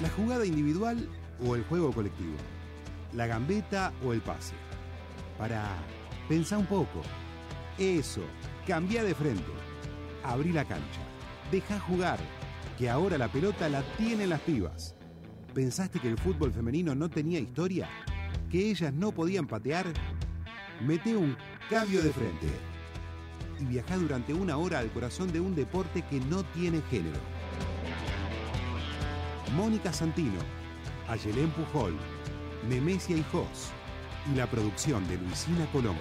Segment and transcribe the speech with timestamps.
[0.00, 1.08] ¿La jugada individual
[1.44, 2.36] o el juego colectivo?
[3.14, 4.54] ¿La gambeta o el pase?
[5.36, 5.66] Para,
[6.28, 7.02] pensá un poco.
[7.78, 8.20] Eso,
[8.64, 9.50] cambia de frente.
[10.22, 11.00] Abrí la cancha.
[11.50, 12.20] Deja jugar,
[12.78, 14.94] que ahora la pelota la tienen las pibas.
[15.52, 17.88] ¿Pensaste que el fútbol femenino no tenía historia?
[18.48, 19.86] ¿Que ellas no podían patear?
[20.80, 21.36] Mete un
[21.68, 22.46] cambio de frente
[23.58, 27.18] y viaja durante una hora al corazón de un deporte que no tiene género.
[29.50, 30.40] Mónica Santino,
[31.08, 31.96] Ayelén Pujol,
[32.68, 33.72] Nemesia y Jos
[34.32, 36.00] y la producción de Luisina Colombo.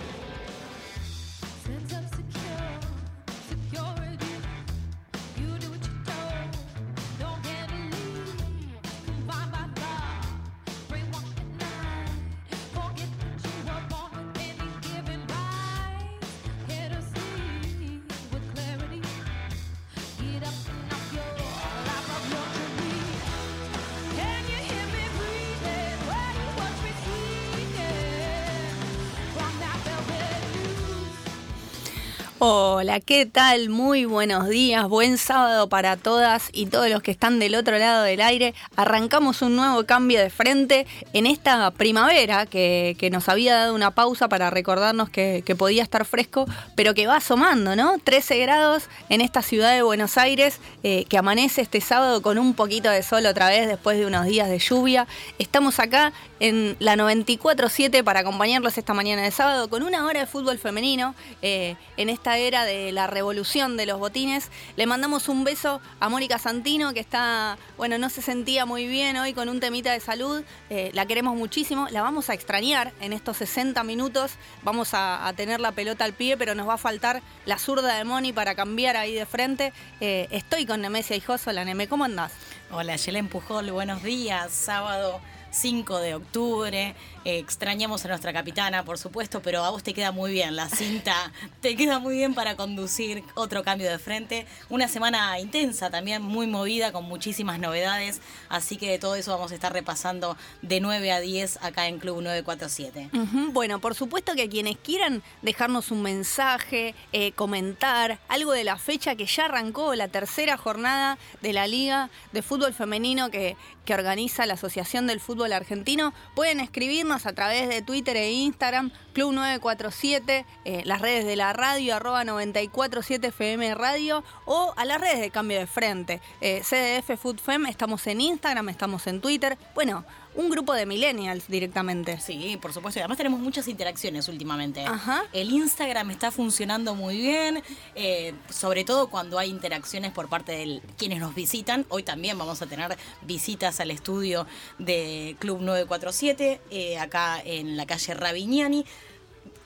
[33.08, 33.70] ¿Qué tal?
[33.70, 38.04] Muy buenos días, buen sábado para todas y todos los que están del otro lado
[38.04, 38.54] del aire.
[38.76, 44.28] Arrancamos un nuevo cambio de frente en esta primavera que, nos había dado una pausa
[44.28, 47.98] para recordarnos que, podía estar fresco, pero que va asomando, ¿no?
[47.98, 52.56] 13 grados en esta ciudad de Buenos Aires, eh, que amanece este sábado con un
[52.56, 55.08] poquito de sol otra vez después de unos días de lluvia.
[55.40, 60.28] Estamos acá en la 94.7 para acompañarlos esta mañana de sábado con una hora de
[60.28, 64.50] fútbol femenino eh, en esta era de la revolución de los botines.
[64.76, 69.18] Le mandamos un beso a Mónica Santino, que está, bueno, no se sentía muy bien
[69.18, 70.44] hoy con un temita de salud.
[70.72, 71.88] Eh, la queremos muchísimo.
[71.92, 74.32] La vamos a extrañar en estos 60 minutos.
[74.64, 78.04] Vamos a, tener la pelota al pie, pero nos va a faltar la zurda de
[78.04, 79.74] Moni para cambiar ahí de frente.
[80.02, 82.32] Eh, estoy con Nemesia y Hola, Neme, ¿cómo andás?
[82.72, 84.52] Hola, Yelen Pujol, buenos días.
[84.52, 86.96] Sábado 5 de octubre.
[87.28, 90.70] Eh, extrañamos a nuestra capitana, por supuesto, pero a vos te queda muy bien la
[90.70, 94.48] cinta, te queda muy bien para conducir otro cambio de frente.
[94.70, 99.56] Una semana intensa también, muy movida, con muchísimas novedades, así que todo eso vamos a
[99.56, 103.10] estar repasando de 9 a 10 acá en Club 947.
[103.52, 109.18] Bueno, por supuesto que quienes quieran dejarnos un mensaje, eh, comentar algo de la fecha
[109.18, 114.46] que ya arrancó, la tercera jornada de la Liga de Fútbol Femenino que, que organiza
[114.46, 120.46] la Asociación del Fútbol Argentino, pueden escribirnos a través de Twitter e Instagram, Club 947,
[120.66, 125.32] eh, las redes de la radio, arroba 947 FM Radio, o a las redes de
[125.32, 126.22] Cambio de Frente.
[126.42, 129.58] Eh, CDF Food Fem, estamos en Instagram, estamos en Twitter.
[129.74, 130.06] Bueno,
[130.38, 132.20] un grupo de millennials directamente.
[132.22, 133.00] Sí, por supuesto.
[133.00, 134.86] Y además tenemos muchas interacciones últimamente.
[134.86, 135.24] Ajá.
[135.34, 137.62] El Instagram está funcionando muy bien,
[137.96, 141.86] eh, sobre todo cuando hay interacciones por parte de quienes nos visitan.
[141.90, 144.46] Hoy también vamos a tener visitas al estudio
[144.78, 148.86] de Club 947, eh, acá en la calle Ravignani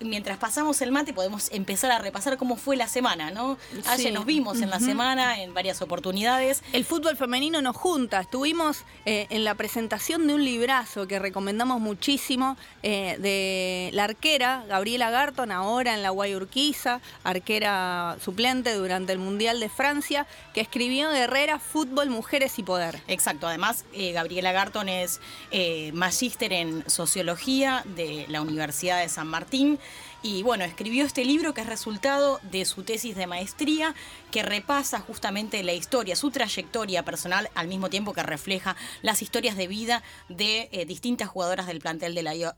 [0.03, 3.57] mientras pasamos el mate podemos empezar a repasar cómo fue la semana, ¿no?
[3.87, 6.63] Ayer nos vimos en la semana en varias oportunidades.
[6.73, 8.21] El fútbol femenino nos junta.
[8.21, 14.63] Estuvimos eh, en la presentación de un librazo que recomendamos muchísimo eh, de la arquera
[14.67, 21.11] Gabriela Garton, ahora en la Guayurquiza, arquera suplente durante el Mundial de Francia, que escribió
[21.11, 23.01] Guerrera, Fútbol, Mujeres y Poder.
[23.07, 23.47] Exacto.
[23.47, 25.19] Además, eh, Gabriela Garton es
[25.93, 29.79] magíster en sociología de la Universidad de San Martín.
[30.23, 33.95] Y bueno, escribió este libro que es resultado de su tesis de maestría,
[34.29, 39.57] que repasa justamente la historia, su trayectoria personal, al mismo tiempo que refleja las historias
[39.57, 42.55] de vida de eh, distintas jugadoras del plantel de la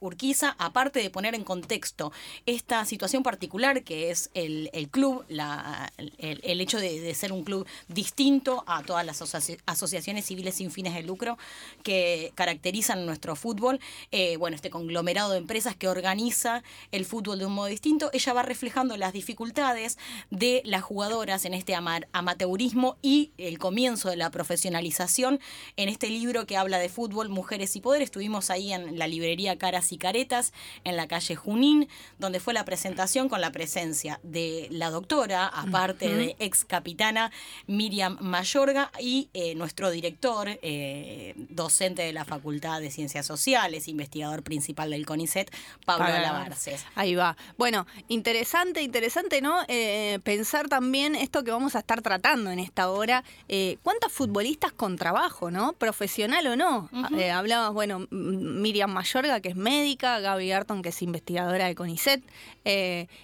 [0.00, 2.12] Urquiza, aparte de poner en contexto
[2.44, 8.62] esta situación particular que es el, club, la, el, hecho de, ser un club distinto
[8.66, 9.22] a todas las
[9.64, 11.38] asociaciones civiles sin fines de lucro
[11.82, 13.80] que caracterizan nuestro fútbol.
[14.12, 16.62] Eh, bueno, este conglomerado de empresas que organiza
[16.92, 19.98] el fútbol de un modo distinto, ella va reflejando las dificultades
[20.30, 25.40] de las jugadoras en este amateurismo y el comienzo de la profesionalización
[25.76, 28.02] en este libro que habla de fútbol, mujeres y poder.
[28.02, 30.52] Estuvimos ahí en la librería Caras y Caretas,
[30.84, 31.88] en la calle Junín,
[32.18, 37.30] donde fue la presentación con la presencia de la doctora, aparte de ex capitana
[37.66, 44.42] Miriam Mayorga y eh, nuestro director, eh, docente de la Facultad de Ciencias Sociales, investigador
[44.42, 45.50] principal del CONICET,
[45.84, 46.84] Pablo Lavarces.
[46.96, 47.36] Ahí va.
[47.58, 49.58] Bueno, interesante, interesante, ¿no?
[49.68, 53.22] Eh, pensar también esto que vamos a estar tratando en esta hora.
[53.48, 55.74] Eh, ¿Cuántas futbolistas con trabajo, ¿no?
[55.74, 56.88] Profesional o no.
[57.18, 62.22] Eh, hablabas, bueno, Miriam Mayorga, que es médica, Gaby Arton, que es investigadora de CONICET.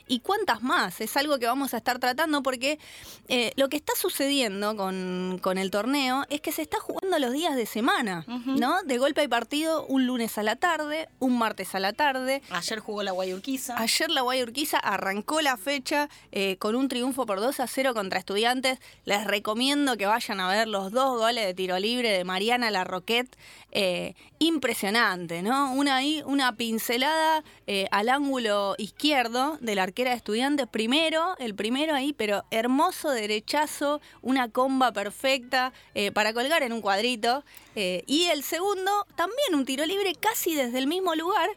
[0.06, 1.00] ¿Y cuántas más?
[1.00, 2.78] Es algo que vamos a estar tratando porque
[3.56, 7.56] lo que está sucediendo con, con, el torneo es que se está jugando los días
[7.56, 8.82] de semana, ¿no?
[8.82, 12.42] De golpe hay partido un lunes a la tarde, un martes a la tarde.
[12.50, 13.61] Ayer jugó la Guayurquiza.
[13.70, 18.18] Ayer la Guayurquiza arrancó la fecha eh, con un triunfo por 2 a 0 contra
[18.18, 18.78] Estudiantes.
[19.04, 23.36] Les recomiendo que vayan a ver los dos goles de tiro libre de Mariana Larroquette.
[23.70, 25.72] Eh, impresionante, ¿no?
[25.72, 30.66] Una, una pincelada eh, al ángulo izquierdo de la arquera de Estudiantes.
[30.66, 35.72] Primero, el primero ahí, pero hermoso derechazo, una comba perfecta
[36.12, 37.44] para colgar en un cuadrito.
[37.74, 41.50] Y el segundo, también un tiro libre casi desde el mismo lugar.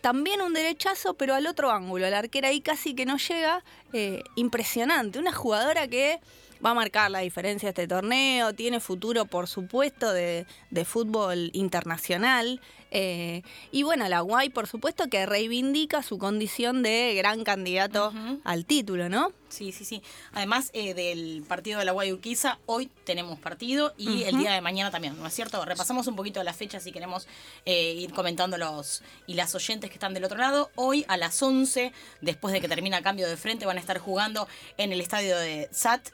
[0.00, 2.08] también un derechazo, pero al otro ángulo.
[2.08, 3.62] La arquera ahí casi que no llega.
[3.92, 5.18] Eh, impresionante.
[5.18, 6.20] Una jugadora que
[6.64, 10.44] va a marcar la diferencia este torneo, tiene futuro, por supuesto, de,
[10.84, 12.60] fútbol internacional.
[12.98, 18.10] Eh, y bueno, la Guay, por supuesto, que reivindica su condición de gran candidato
[18.42, 19.32] al título, ¿no?
[19.50, 20.02] Sí, sí, sí.
[20.32, 24.90] Además eh, del partido de la Guayurquiza, hoy tenemos partido y el día de mañana
[24.90, 25.62] también, ¿no es cierto?
[25.62, 27.28] Repasamos un poquito las fechas si queremos
[27.66, 30.70] eh, ir comentando los y las oyentes que están del otro lado.
[30.74, 33.98] Hoy a las 11, después de que termina el cambio de frente, van a estar
[33.98, 34.48] jugando
[34.78, 36.08] en el estadio de SAT,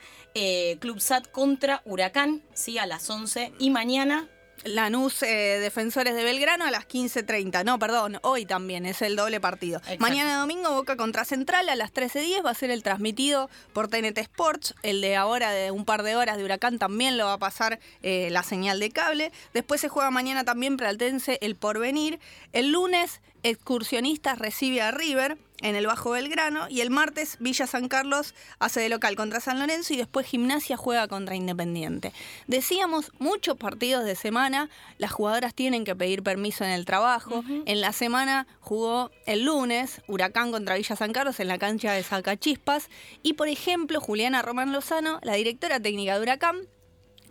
[0.81, 2.79] Club SAT contra Huracán, ¿sí?
[2.79, 3.52] A las 11.
[3.61, 4.29] Y mañana
[4.64, 7.64] Lanús eh, Defensores de Belgrano a las 15.30.
[7.64, 9.81] No, perdón, hoy también es el doble partido.
[9.99, 14.19] Mañana domingo Boca contra Central a las 13.10 va a ser el transmitido por TNT
[14.19, 14.75] Sports.
[14.82, 17.81] El de ahora de un par de horas de Huracán también lo va a pasar
[18.03, 19.32] eh, la señal de cable.
[19.53, 22.20] Después se juega mañana también Praltense el Porvenir.
[22.53, 27.89] El lunes Excursionistas recibe a River en el Bajo Belgrano y el martes Villa San
[27.89, 32.12] Carlos hace de local contra San Lorenzo y después Gimnasia juega contra Independiente.
[32.47, 37.43] Decíamos muchos partidos de semana, las jugadoras tienen que pedir permiso en el trabajo.
[37.67, 42.05] En la semana jugó el lunes Huracán contra Villa San Carlos en la cancha de
[42.05, 42.91] Sacachispas
[43.25, 46.69] y por ejemplo Juliana Román Lozano, la directora técnica de Huracán,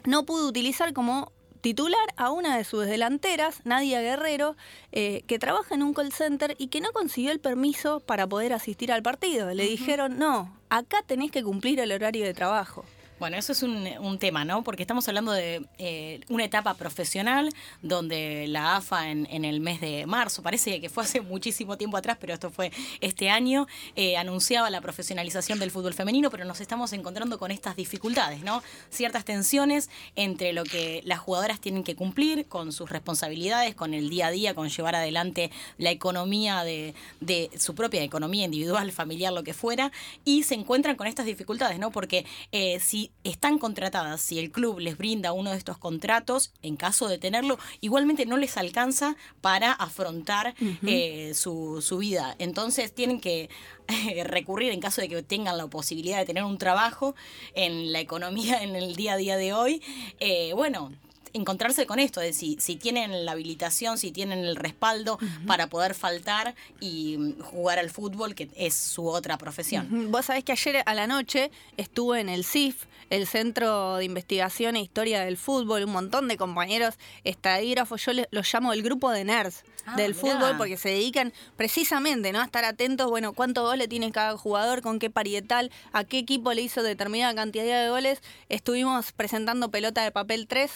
[0.04, 1.32] no pudo utilizar como
[1.62, 4.56] titular a una de sus delanteras, Nadia Guerrero,
[4.92, 8.54] eh, que trabaja en un call center y que no consiguió el permiso para poder
[8.54, 9.54] asistir al partido.
[9.54, 12.84] Le dijeron, no, acá tenés que cumplir el horario de trabajo.
[13.22, 14.64] Bueno, eso es un, tema, ¿no?
[14.64, 17.52] Porque estamos hablando de eh, una etapa profesional
[17.84, 22.18] donde la AFA en, el mes de marzo, parece que fue hace muchísimo tiempo atrás,
[22.20, 26.94] pero esto fue este año, eh, anunciaba la profesionalización del fútbol femenino, pero nos estamos
[26.94, 28.64] encontrando con estas dificultades, ¿no?
[28.90, 34.10] Ciertas tensiones entre lo que las jugadoras tienen que cumplir con sus responsabilidades, con el
[34.10, 39.32] día a día, con llevar adelante la economía de, de su propia economía individual, familiar,
[39.32, 39.92] lo que fuera,
[40.26, 41.92] y se encuentran con estas dificultades, ¿no?
[41.92, 46.76] Porque eh, si están contratadas, si el club les brinda uno de estos contratos, en
[46.76, 50.56] caso de tenerlo, igualmente no les alcanza para afrontar
[50.86, 52.36] eh, su, su, vida.
[52.40, 53.50] Entonces tienen que
[53.88, 57.16] eh, recurrir en caso de que tengan la posibilidad de tener un trabajo
[57.54, 59.84] en la economía en el día a día de hoy.
[60.20, 60.92] Eh, bueno,
[61.34, 65.94] encontrarse con esto, de si, si tienen la habilitación, si tienen el respaldo para poder
[65.94, 70.12] faltar y mm, jugar al fútbol, que es su otra profesión.
[70.12, 74.76] Vos sabés que ayer a la noche estuve en el CIF, el Centro de Investigación
[74.76, 79.26] e Historia del Fútbol, un montón de compañeros estadígrafos, yo los llamo el grupo de
[79.26, 82.40] nerds ah, del fútbol porque se dedican precisamente ¿no?
[82.40, 86.54] a estar atentos, bueno, cuántos goles tiene cada jugador, con qué parietal, a qué equipo
[86.54, 88.22] le hizo determinada cantidad de goles.
[88.48, 90.72] Estuvimos presentando pelota de papel 3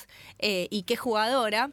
[0.47, 1.71] eh, y qué jugadora.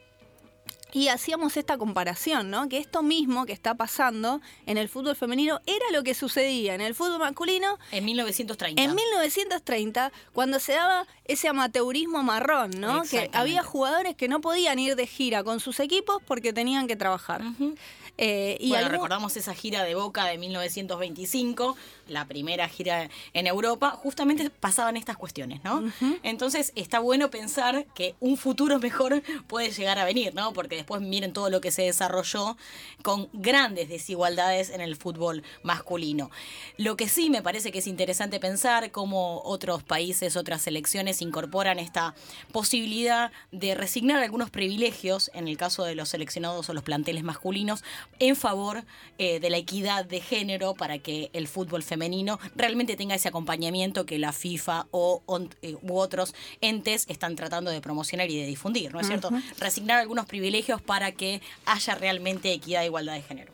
[0.94, 2.70] Y hacíamos esta comparación, ¿no?
[2.70, 6.80] Que esto mismo que está pasando en el fútbol femenino era lo que sucedía en
[6.80, 7.78] el fútbol masculino.
[7.90, 8.82] En 1930.
[8.82, 13.02] En 1930, cuando se daba ese amateurismo marrón, ¿no?
[13.02, 16.96] Que había jugadores que no podían ir de gira con sus equipos porque tenían que
[16.96, 17.42] trabajar.
[18.18, 21.76] Eh, y bueno, recordamos esa gira de Boca de 1925,
[22.08, 25.82] la primera gira en Europa, justamente pasaban estas cuestiones, ¿no?
[26.22, 30.52] Entonces está bueno pensar que un futuro mejor puede llegar a venir, ¿no?
[30.52, 32.56] Porque después miren todo lo que se desarrolló
[33.02, 36.30] con grandes desigualdades en el fútbol masculino.
[36.76, 41.78] Lo que sí me parece que es interesante pensar cómo otros países, otras selecciones incorporan
[41.78, 42.14] esta
[42.52, 47.82] posibilidad de resignar algunos privilegios, en el caso de los seleccionados o los planteles masculinos,
[48.18, 48.84] en favor
[49.18, 54.06] eh, de la equidad de género para que el fútbol femenino realmente tenga ese acompañamiento
[54.06, 55.22] que la FIFA o,
[55.62, 59.30] eh, u otros entes están tratando de promocionar y de difundir, ¿no es cierto?
[59.58, 63.52] Resignar algunos privilegios para que haya realmente equidad e igualdad de género.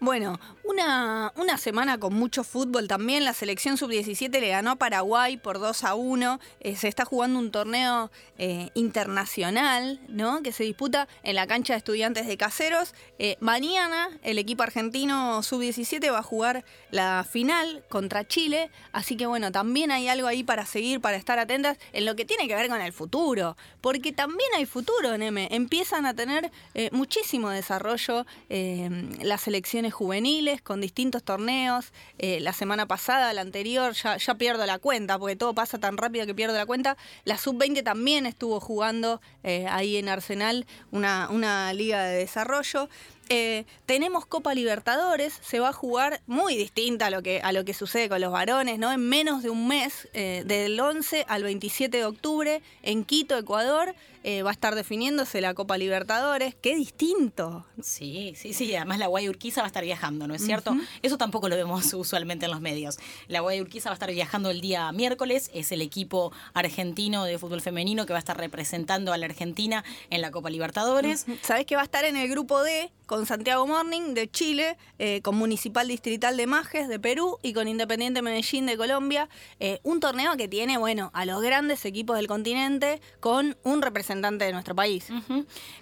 [0.00, 0.38] Bueno,
[0.70, 3.24] Una, una semana con mucho fútbol también.
[3.24, 6.38] La selección sub-17 le ganó a Paraguay por 2 a 1.
[6.60, 10.44] Eh, se está jugando un torneo eh, internacional, ¿no?
[10.44, 12.94] Que se disputa en la cancha de estudiantes de caseros.
[13.18, 18.70] Eh, mañana el equipo argentino sub-17 va a jugar la final contra Chile.
[18.92, 22.24] Así que bueno, también hay algo ahí para seguir, para estar atentas en lo que
[22.24, 23.56] tiene que ver con el futuro.
[23.80, 25.48] Porque también hay futuro, Neme.
[25.50, 26.52] Empiezan a tener
[26.92, 31.92] muchísimo desarrollo las selecciones juveniles con distintos torneos.
[32.18, 35.96] Eh, la semana pasada, la anterior, ya, ya, pierdo la cuenta, porque todo pasa tan
[35.96, 36.96] rápido que pierdo la cuenta.
[37.24, 42.88] La sub-20 también estuvo jugando eh, ahí en Arsenal una, una liga de desarrollo.
[43.32, 47.64] Eh, tenemos Copa Libertadores, se va a jugar muy distinta a lo que, a lo
[47.64, 48.90] que sucede con los varones, ¿no?
[48.90, 53.94] En menos de un mes, eh, del 11 al 27 de octubre, en Quito, Ecuador,
[54.22, 56.54] eh, va a estar definiéndose la Copa Libertadores.
[56.54, 57.64] ¡Qué distinto!
[57.80, 58.74] Sí, sí, sí.
[58.74, 60.76] Además, la Guayurquiza va a estar viajando, ¿no es cierto?
[61.00, 62.98] Eso tampoco lo vemos usualmente en los medios.
[63.28, 65.50] La Guayurquiza va a estar viajando el día miércoles.
[65.54, 69.84] Es el equipo argentino de fútbol femenino que va a estar representando a la Argentina
[70.10, 71.24] en la Copa Libertadores.
[71.40, 75.20] ¿Sabés que va a estar en el grupo D con Santiago Morning de Chile, eh,
[75.22, 79.28] con Municipal Distrital de Majes de Perú y con Independiente Medellín de Colombia.
[79.58, 84.44] Eh, un torneo que tiene, bueno, a los grandes equipos del continente con un representante
[84.44, 85.08] de nuestro país.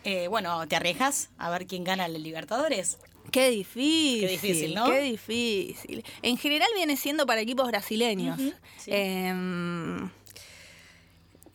[0.05, 2.99] Eh, bueno, ¿te arriesgas a ver quién gana el Libertadores?
[3.31, 4.21] Qué difícil.
[4.21, 4.87] Qué difícil, ¿no?
[4.87, 6.05] Qué difícil.
[6.23, 8.41] En general viene siendo para equipos brasileños.
[8.87, 10.11] Em,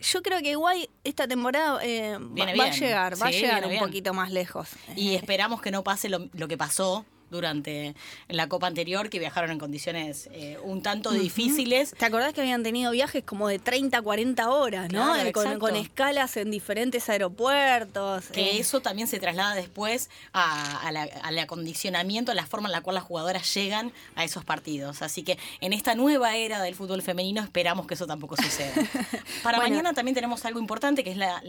[0.03, 4.13] yo creo que igual esta temporada eh, va, a llegar, va a llegar un poquito
[4.13, 4.69] más lejos.
[4.95, 7.95] Y esperamos que no pase lo, lo que pasó durante
[8.29, 11.95] la Copa anterior, que viajaron en condiciones eh, un tanto difíciles.
[11.97, 15.15] ¿Te acordás que habían tenido viajes como de 30, 40 horas, ¿no?
[15.15, 18.27] Eh, con, escalas en diferentes aeropuertos.
[18.27, 18.59] Que eh.
[18.59, 23.53] eso también se traslada después al acondicionamiento, a la forma en la cual las jugadoras
[23.53, 25.01] llegan a esos partidos.
[25.01, 28.73] Así que en esta nueva era del fútbol femenino esperamos que eso tampoco suceda.
[29.43, 31.41] Para mañana también tenemos algo importante que es la,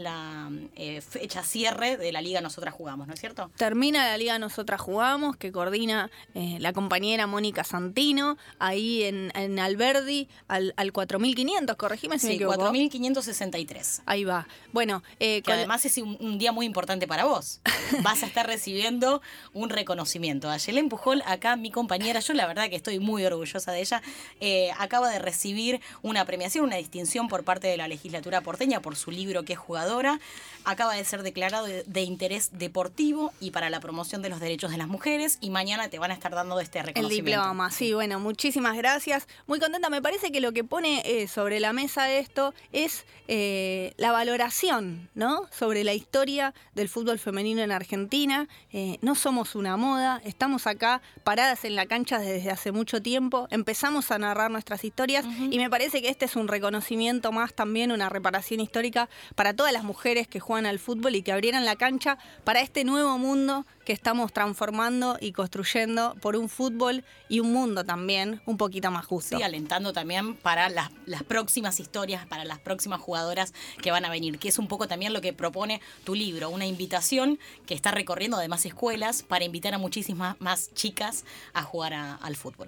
[1.07, 3.51] fecha cierre de la Liga Nosotras Jugamos, ¿no es cierto?
[3.55, 9.59] Termina la Liga Nosotras Jugamos, que coordina eh, la compañera Mónica Santino, ahí en, en
[9.59, 12.57] Alberdi, al, al 4500, corregime si sí, me equivoco.
[12.57, 14.03] 4563.
[14.05, 14.47] Ahí va.
[14.71, 17.59] Bueno, eh, que además es un, día muy importante para vos.
[18.03, 19.21] Vas a estar recibiendo
[19.53, 20.49] un reconocimiento.
[20.49, 24.01] A Yelén Pujol, acá mi compañera, yo la verdad que estoy muy orgullosa de ella,
[24.39, 28.95] eh, acaba de recibir una premiación, una distinción por parte de la legislatura porteña por
[28.95, 30.19] su libro que es jugadora.
[30.63, 34.71] Acaba de ser declarado de, de interés deportivo y para la promoción de los derechos
[34.71, 37.31] de las mujeres y mañana te van a estar dando este reconocimiento.
[37.31, 39.27] El diploma, sí, bueno, muchísimas gracias.
[39.47, 43.93] Muy contenta, me parece que lo que pone eh, sobre la mesa esto es eh,
[43.97, 45.47] la valoración, ¿no?
[45.51, 48.47] Sobre la historia del fútbol femenino en Argentina.
[48.71, 53.47] Eh, no somos una moda, estamos acá paradas en la cancha desde hace mucho tiempo,
[53.49, 57.91] empezamos a narrar nuestras historias y me parece que este es un reconocimiento más también,
[57.91, 61.75] una reparación histórica para todas las mujeres que juegan al fútbol y que abrieran la
[61.75, 67.53] cancha para este nuevo mundo que estamos transformando y construyendo por un fútbol y un
[67.53, 69.37] mundo también un poquito más justo.
[69.37, 70.89] Sí, alentando también para las,
[71.27, 75.13] próximas historias, para las próximas jugadoras que van a venir, que es un poco también
[75.13, 79.77] lo que propone tu libro, una invitación que está recorriendo además escuelas para invitar a
[79.77, 81.23] muchísimas más chicas
[81.53, 82.67] a jugar al fútbol.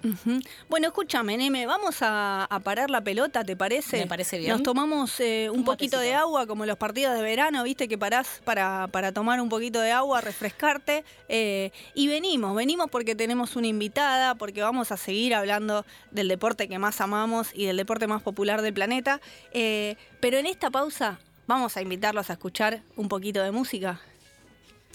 [0.68, 3.98] Bueno, escúchame, Neme, vamos a, parar la pelota, ¿te parece?
[3.98, 4.50] Me parece bien.
[4.50, 8.40] Nos tomamos eh, un, poquito de agua, como los partidos de verano, viste que parás
[8.44, 13.66] para, para tomar un poquito de agua, refrescarte eh, y venimos, venimos porque tenemos una
[13.66, 18.22] invitada, porque vamos a seguir hablando del deporte que más amamos y del deporte más
[18.22, 19.20] popular del planeta.
[19.52, 24.00] Eh, pero en esta pausa vamos a invitarlos a escuchar un poquito de música.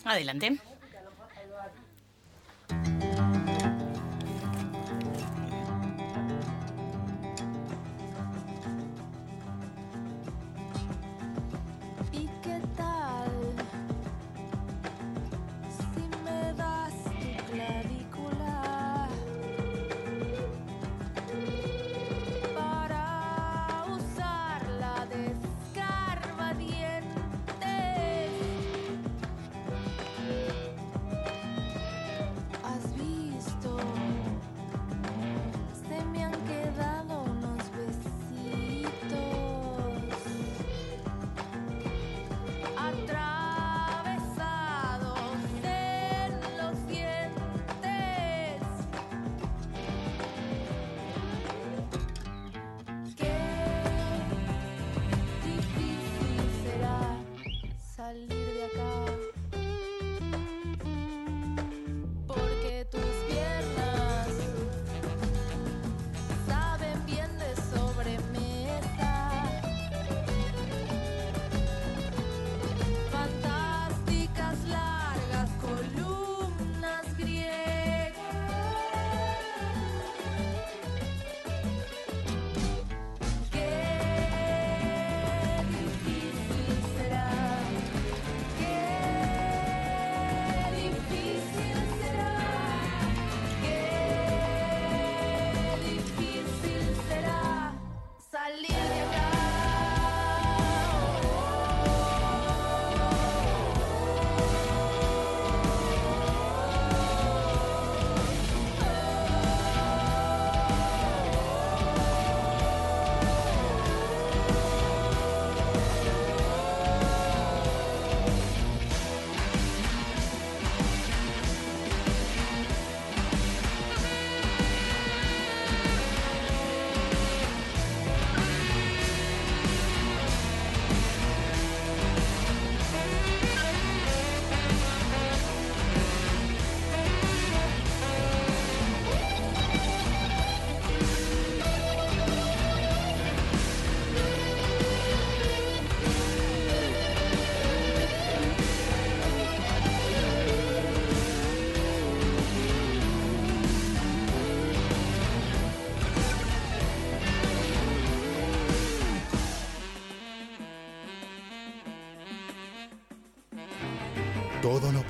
[0.05, 0.59] Adelante.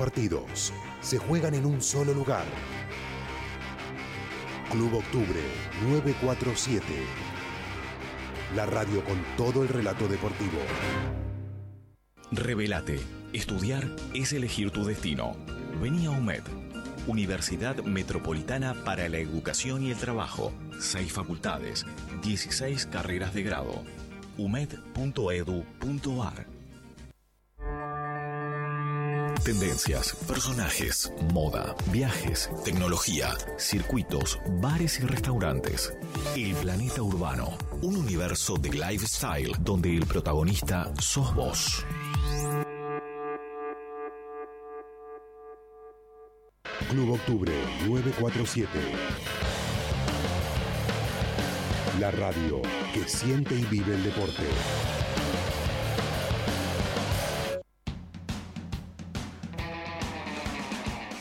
[0.03, 2.43] Partidos se juegan en un solo lugar.
[4.69, 5.39] Club Octubre
[5.88, 6.83] 947.
[8.53, 10.60] La radio con todo el relato deportivo.
[12.33, 13.00] Revelate.
[13.31, 15.38] Estudiar es elegir tu destino.
[15.81, 16.43] Vení a UMED.
[17.07, 20.51] Universidad Metropolitana para la Educación y el Trabajo.
[20.81, 21.86] Seis facultades,
[22.22, 23.86] 16 carreras de grado.
[24.38, 25.33] umed.edu.ar
[29.44, 35.94] Tendencias, personajes, moda, viajes, tecnología, circuitos, bares y restaurantes.
[36.34, 41.86] El planeta urbano, un universo de lifestyle donde el protagonista sos vos.
[46.90, 47.51] Club Octubre
[47.86, 48.70] 947.
[52.00, 52.62] La radio
[52.94, 54.44] que siente y vive el deporte.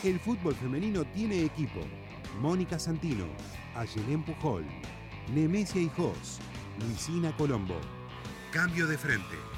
[0.03, 1.79] El fútbol femenino tiene equipo.
[2.41, 3.25] Mónica Santino,
[3.73, 4.65] Ayelén Pujol,
[5.33, 6.39] Nemesia Hijos,
[6.81, 7.79] Luisina Colombo.
[8.51, 9.52] Cambio de frente.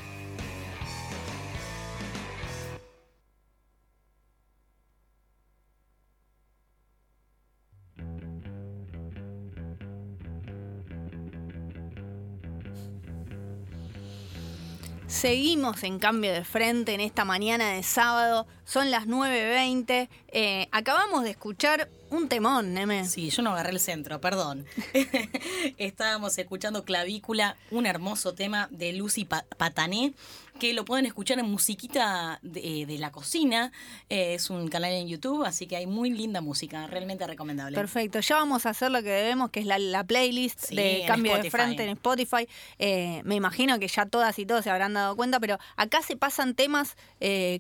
[15.16, 18.46] Seguimos en cambio de frente en esta mañana de sábado.
[18.66, 20.10] Son las 9.20.
[20.28, 23.06] Eh, acabamos de escuchar un temón, Neme.
[23.06, 24.66] Sí, yo no agarré el centro, perdón.
[25.78, 30.14] Estábamos escuchando Clavícula, un hermoso tema de Lucy Patané,
[30.60, 33.72] que lo pueden escuchar en Musiquita de, eh, la Cocina.
[34.10, 37.76] Eh, es un canal en YouTube, así que hay muy linda música, realmente recomendable.
[37.76, 41.50] Perfecto, ya vamos a hacer lo que debemos, que es la, playlist de Cambio de
[41.50, 42.48] Frente en Spotify.
[42.80, 46.56] me imagino que ya todas y todos se habrán dado cuenta, pero acá se pasan
[46.56, 46.96] temas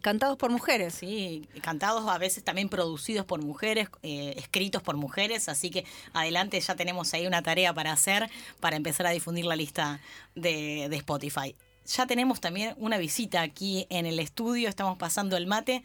[0.01, 0.95] cantados por mujeres.
[0.95, 6.59] Sí, cantados a veces también producidos por mujeres, eh, escritos por mujeres, así que adelante
[6.59, 8.29] ya tenemos ahí una tarea para hacer
[8.59, 9.99] para empezar a difundir la lista
[10.35, 11.55] de, de Spotify.
[11.85, 15.83] Ya tenemos también una visita aquí en el estudio, estamos pasando el mate.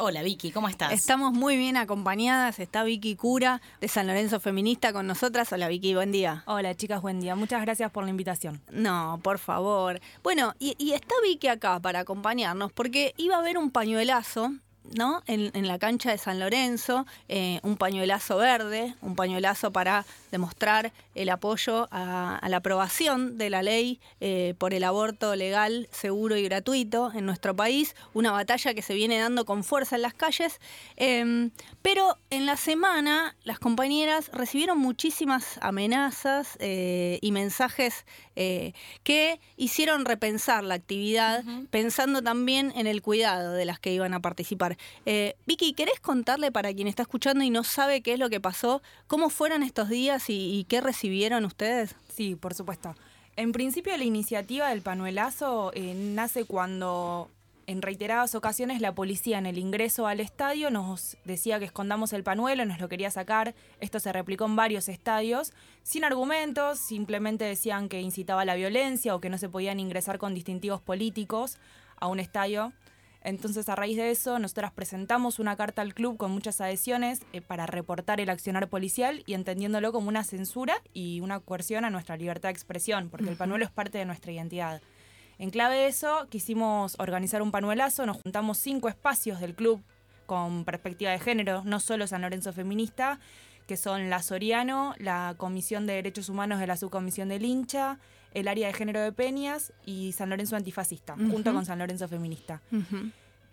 [0.00, 0.92] Hola Vicky, ¿cómo estás?
[0.92, 2.60] Estamos muy bien acompañadas.
[2.60, 5.52] Está Vicky Cura de San Lorenzo Feminista con nosotras.
[5.52, 6.44] Hola Vicky, buen día.
[6.46, 7.34] Hola chicas, buen día.
[7.34, 8.60] Muchas gracias por la invitación.
[8.70, 10.00] No, por favor.
[10.22, 14.52] Bueno, y, y está Vicky acá para acompañarnos porque iba a haber un pañuelazo
[14.94, 15.22] ¿no?
[15.26, 21.28] En, la cancha de San Lorenzo, eh, un pañuelazo verde, un pañuelazo para demostrar el
[21.30, 27.12] apoyo a, la aprobación de la ley eh, por el aborto legal, seguro y gratuito
[27.14, 30.60] en nuestro país, una batalla que se viene dando con fuerza en las calles.
[30.96, 31.50] Em,
[31.82, 38.06] pero en la semana las compañeras recibieron muchísimas amenazas eh, y mensajes
[39.02, 44.20] que hicieron repensar la actividad, pensando también en el cuidado de las que iban a
[44.20, 44.76] participar.
[45.06, 48.40] Eh, Vicky, ¿querés contarle para quien está escuchando y no sabe qué es lo que
[48.40, 51.94] pasó, cómo fueron estos días y, qué recibieron ustedes?
[52.14, 52.94] Sí, por supuesto.
[53.36, 57.30] En principio la iniciativa del panuelazo eh, nace cuando
[57.68, 62.24] en reiteradas ocasiones la policía en el ingreso al estadio nos decía que escondamos el
[62.24, 63.54] panuelo, nos lo quería sacar.
[63.78, 65.52] Esto se replicó en varios estadios,
[65.82, 70.16] sin argumentos, simplemente decían que incitaba a la violencia o que no se podían ingresar
[70.16, 71.58] con distintivos políticos
[71.96, 72.72] a un estadio.
[73.20, 77.42] Entonces, a raíz de eso, nosotras presentamos una carta al club con muchas adhesiones eh,
[77.42, 82.16] para reportar el accionar policial y entendiéndolo como una censura y una coerción a nuestra
[82.16, 84.80] libertad de expresión, porque el panuelo es parte de nuestra identidad.
[85.38, 89.82] En clave de eso, quisimos organizar un panuelazo, nos juntamos cinco espacios del club
[90.26, 93.20] con perspectiva de género, no solo San Lorenzo Feminista,
[93.66, 97.98] que son la Soriano, la Comisión de Derechos Humanos de la Subcomisión del Hincha,
[98.34, 102.60] el área de género de Peñas y San Lorenzo Antifascista, junto con San Lorenzo Feminista.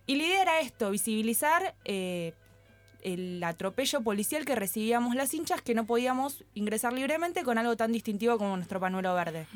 [0.08, 2.34] Y la idea era esto, visibilizar eh,
[3.02, 7.91] el atropello policial que recibíamos las hinchas, que no podíamos ingresar libremente con algo tan
[7.91, 9.48] distintivo como nuestro panuelo verde.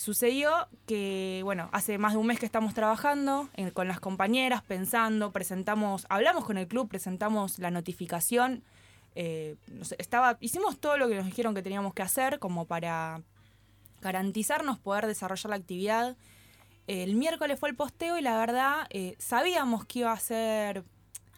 [0.00, 5.30] Sucedió que, bueno, hace más de un mes que estamos trabajando con las compañeras, pensando,
[5.30, 8.64] presentamos, hablamos con el club, presentamos la notificación.
[9.14, 9.56] Eh,
[9.98, 13.20] estaba, hicimos todo lo que nos dijeron que teníamos que hacer como para
[14.00, 16.16] garantizarnos poder desarrollar la actividad.
[16.86, 20.82] El miércoles fue el posteo y la verdad eh, sabíamos que iba a ser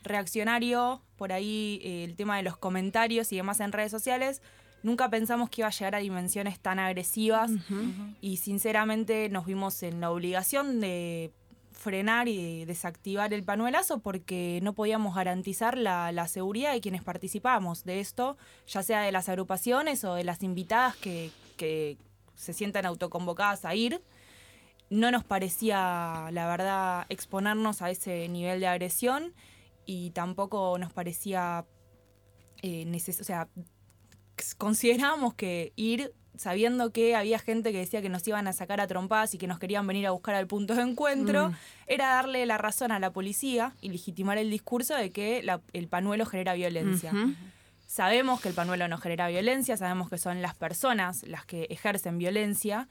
[0.05, 4.41] reaccionario por ahí eh, el tema de los comentarios y demás en redes sociales.
[4.83, 7.51] Nunca pensamos que iba a llegar a dimensiones tan agresivas
[8.21, 11.33] y sinceramente nos vimos en la obligación de
[11.73, 18.01] frenar y desactivar el panuelazo porque no podíamos garantizar la, seguridad de quienes participamos de
[18.01, 21.97] esto, ya sea de las agrupaciones o de las invitadas que, que
[22.35, 24.03] se sientan autoconvocadas a ir.
[24.91, 29.33] no nos parecía, la verdad, exponernos a ese nivel de agresión
[29.87, 31.67] y tampoco nos parecía
[32.63, 32.87] eh,
[33.21, 33.49] o sea,
[34.57, 38.87] considerábamos que ir sabiendo que había gente que decía que nos iban a sacar a
[38.87, 41.55] trompadas y que nos querían venir a buscar al punto de encuentro, mm.
[41.87, 46.27] era darle la razón a la policía y legitimar el discurso de que el panuelo
[46.27, 47.13] genera violencia.
[47.87, 52.19] Sabemos que el panuelo no genera violencia, sabemos que son las personas las que ejercen
[52.19, 52.89] violencia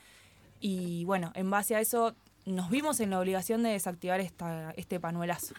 [0.60, 5.00] y bueno, en base a eso nos vimos en la obligación de desactivar esta, este
[5.00, 5.54] panuelazo.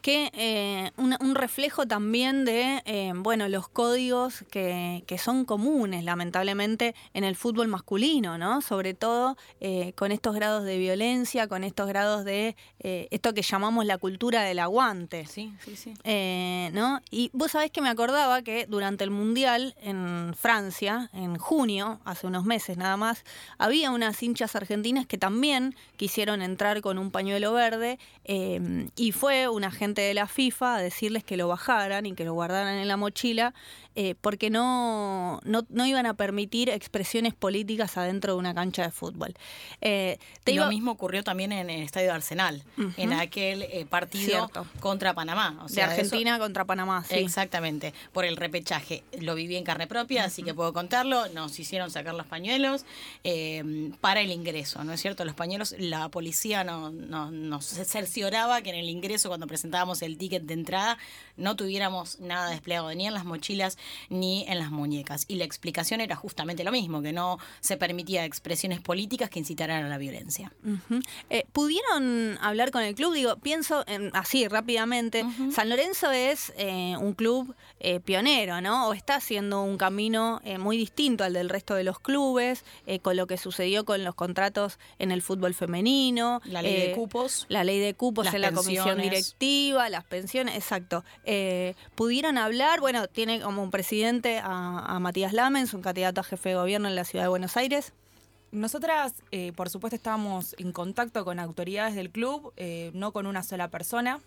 [0.00, 7.24] Que eh, un, reflejo también de eh, bueno los códigos que, son comunes, lamentablemente, en
[7.24, 8.62] el fútbol masculino, ¿no?
[8.62, 13.84] Sobre todo eh, con estos grados de violencia, con estos grados de esto que llamamos
[13.84, 15.26] la cultura del aguante.
[15.26, 15.94] Sí, sí, sí.
[16.72, 17.00] ¿no?
[17.10, 22.26] Y vos sabés que me acordaba que durante el Mundial en Francia, en junio, hace
[22.26, 23.24] unos meses nada más,
[23.58, 29.48] había unas hinchas argentinas que también quisieron entrar con un pañuelo verde em, y fue
[29.48, 32.88] un agente de la FIFA a decirles que lo bajaran y que lo guardaran en
[32.88, 33.52] la mochila
[34.00, 39.34] eh, porque no, no, iban a permitir expresiones políticas adentro de una cancha de fútbol.
[39.80, 42.62] Eh, lo mismo ocurrió también en el Estadio Arsenal,
[42.96, 45.66] en aquel eh, partido contra Panamá.
[45.68, 47.16] de Argentina contra Panamá, sí.
[47.16, 49.02] Exactamente, por el repechaje.
[49.20, 51.28] Lo viví en carne propia, así que puedo contarlo.
[51.30, 52.84] Nos hicieron sacar los pañuelos
[54.00, 55.24] para el ingreso, ¿no es cierto?
[55.24, 60.44] Los pañuelos, la policía no, nos cercioraba que en el ingreso, cuando presentábamos el ticket
[60.44, 60.98] de entrada,
[61.36, 63.76] no tuviéramos nada desplegado ni en las mochilas
[64.08, 65.24] ni en las muñecas.
[65.28, 69.84] Y la explicación era justamente lo mismo, que no se permitía expresiones políticas que incitaran
[69.84, 70.52] a la violencia.
[71.30, 73.14] Eh, ¿Pudieron hablar con el club?
[73.14, 78.88] Digo, pienso así rápidamente, San Lorenzo es eh, un club eh, pionero, ¿no?
[78.88, 82.64] O está haciendo un camino muy distinto al del resto de los clubes,
[83.02, 86.40] con lo que sucedió con los contratos en el fútbol femenino.
[86.44, 87.46] La ley de cupos.
[87.48, 91.04] La ley de cupos en la comisión directiva, las pensiones, exacto.
[91.94, 92.80] ¿Pudieron hablar?
[92.80, 96.96] Bueno, tiene como un presidente a, Matías Lamens, un candidato a jefe de gobierno en
[96.96, 97.92] la ciudad de Buenos Aires?
[98.50, 103.42] Nosotras, eh, por supuesto, estábamos en contacto con autoridades del club, eh, no con una
[103.42, 104.20] sola persona.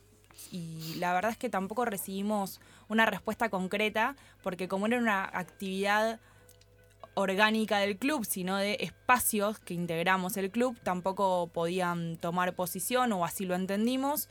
[0.51, 6.19] Y la verdad es que tampoco recibimos una respuesta concreta, porque como era una actividad
[7.15, 13.25] orgánica del club, sino de espacios que integramos el club, tampoco podían tomar posición o
[13.25, 14.29] así lo entendimos.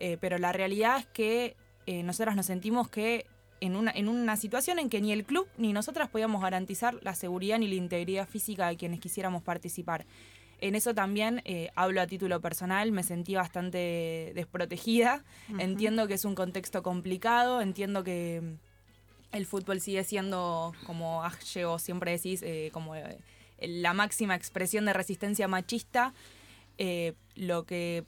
[0.00, 3.24] Eh, pero la realidad es que nosotras nos sentimos que
[3.60, 7.14] en una, en una situación en que ni el club ni nosotras podíamos garantizar la
[7.14, 10.06] seguridad ni la integridad física de quienes quisiéramos participar.
[10.60, 15.24] En eso también eh, hablo a título personal, me sentí bastante desprotegida.
[15.58, 18.42] Entiendo que es un contexto complicado, entiendo que
[19.30, 21.22] el fútbol sigue siendo, como
[21.54, 23.18] llegó siempre decís, eh, como eh,
[23.60, 26.12] la máxima expresión de resistencia machista.
[27.36, 28.04] lo que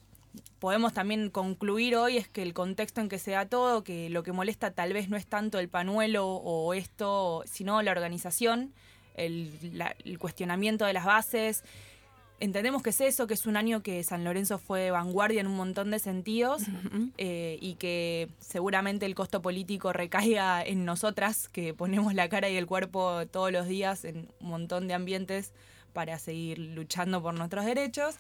[0.59, 4.23] podemos también concluir hoy es que el contexto en que se da todo, que lo
[4.23, 8.73] que molesta tal vez no es tanto el panuelo o esto, sino la organización,
[9.14, 11.64] el, cuestionamiento de las bases.
[12.38, 15.57] Entendemos que es eso, que es un año que San Lorenzo fue vanguardia en un
[15.57, 16.62] montón de sentidos
[17.19, 22.57] eh, y que seguramente el costo político recaiga en nosotras, que ponemos la cara y
[22.57, 25.53] el cuerpo todos los días en un montón de ambientes
[25.93, 28.16] para seguir luchando por nuestros derechos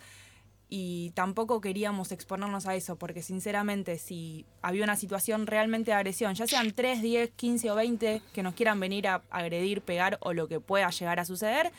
[0.72, 6.34] y tampoco queríamos exponernos a eso, porque sinceramente si había una situación realmente de agresión,
[6.34, 10.32] ya sean 3, 10, 15 o 20 que nos quieran venir a agredir, pegar o
[10.32, 11.72] lo que pueda llegar a suceder,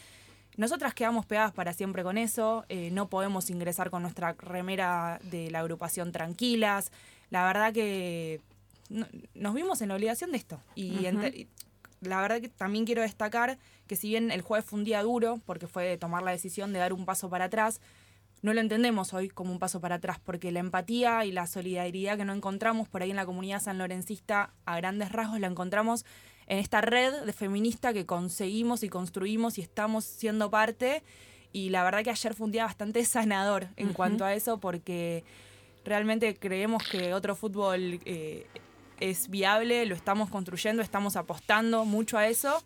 [0.57, 5.49] nosotras quedamos pegadas para siempre con eso, eh, no podemos ingresar con nuestra remera de
[5.49, 6.91] la agrupación tranquilas,
[7.29, 8.41] la verdad que
[9.33, 10.59] nos vimos en la obligación de esto.
[10.75, 11.07] Y
[12.01, 15.39] la verdad que también quiero destacar que si bien el jueves fue un día duro,
[15.45, 17.79] porque fue tomar la decisión de dar un paso para atrás,
[18.41, 22.17] no lo entendemos hoy como un paso para atrás, porque la empatía y la solidaridad
[22.17, 26.05] que no encontramos por ahí en la comunidad sanlorencista a grandes rasgos la encontramos
[26.47, 31.03] en esta red de feminista que conseguimos y construimos y estamos siendo parte.
[31.53, 35.23] Y la verdad que ayer fue un día bastante sanador en cuanto a eso, porque
[35.85, 38.47] realmente creemos que otro fútbol eh,
[38.99, 42.63] es viable, lo estamos construyendo, estamos apostando mucho a eso.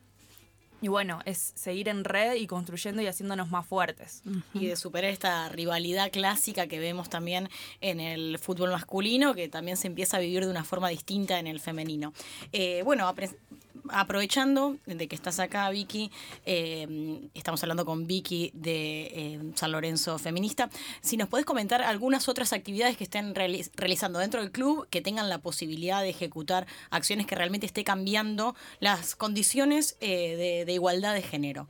[0.86, 4.22] Y bueno, es seguir en red y construyendo y haciéndonos más fuertes.
[4.54, 7.50] Y de superar esta rivalidad clásica que vemos también
[7.82, 11.48] en el fútbol masculino, que también se empieza a vivir de una forma distinta en
[11.48, 12.14] el femenino.
[12.52, 13.12] Eh, bueno,
[13.90, 16.12] aprovechando de que estás acá, Vicky,
[16.46, 20.70] eh, estamos hablando con Vicky de eh, San Lorenzo Feminista,
[21.02, 25.30] si nos podés comentar algunas otras actividades que estén realizando dentro del club que tengan
[25.30, 31.68] la posibilidad de ejecutar acciones que realmente esté cambiando las condiciones de, igualdad de género.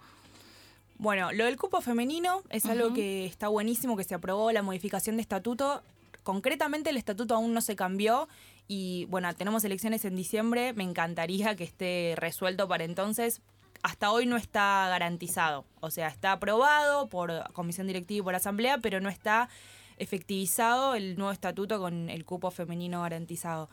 [0.97, 5.17] Bueno, lo del cupo femenino es algo que está buenísimo, que se aprobó la modificación
[5.17, 5.83] de estatuto.
[6.23, 8.29] Concretamente el estatuto aún no se cambió
[8.67, 13.41] y bueno, tenemos elecciones en diciembre, me encantaría que esté resuelto para entonces.
[13.83, 18.79] Hasta hoy no está garantizado, o sea, está aprobado por comisión directiva y por asamblea,
[18.79, 19.49] pero no está
[19.97, 23.69] efectivizado el nuevo estatuto con el cupo femenino garantizado.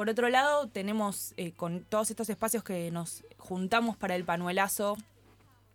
[0.00, 4.96] Por otro lado, tenemos eh, con todos estos espacios que nos juntamos para el panuelazo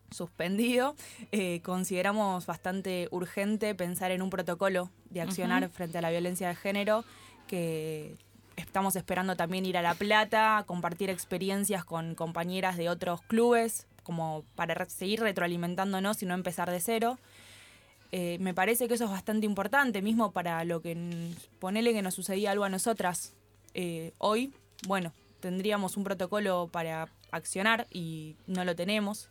[0.10, 0.96] suspendido,
[1.32, 6.56] eh, consideramos bastante urgente pensar en un protocolo de accionar frente a la violencia de
[6.56, 7.06] género
[7.46, 8.18] que
[8.56, 14.44] estamos esperando también ir a La Plata, compartir experiencias con compañeras de otros clubes, como
[14.56, 17.20] para seguir retroalimentándonos y no empezar de cero.
[18.12, 20.98] Eh, me parece que eso es bastante importante, mismo para lo que
[21.60, 23.36] ponele que nos sucedía algo a nosotras
[23.76, 24.52] eh, hoy.
[24.88, 29.30] Bueno, tendríamos un protocolo para accionar y no lo tenemos.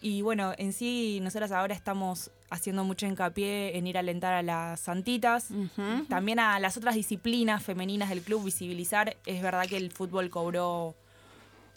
[0.00, 4.42] Y bueno, en sí, nosotras ahora estamos haciendo mucho hincapié en ir a alentar a
[4.42, 5.48] las santitas,
[6.08, 9.16] también a las otras disciplinas femeninas del club, visibilizar.
[9.24, 10.94] Es verdad que el fútbol cobró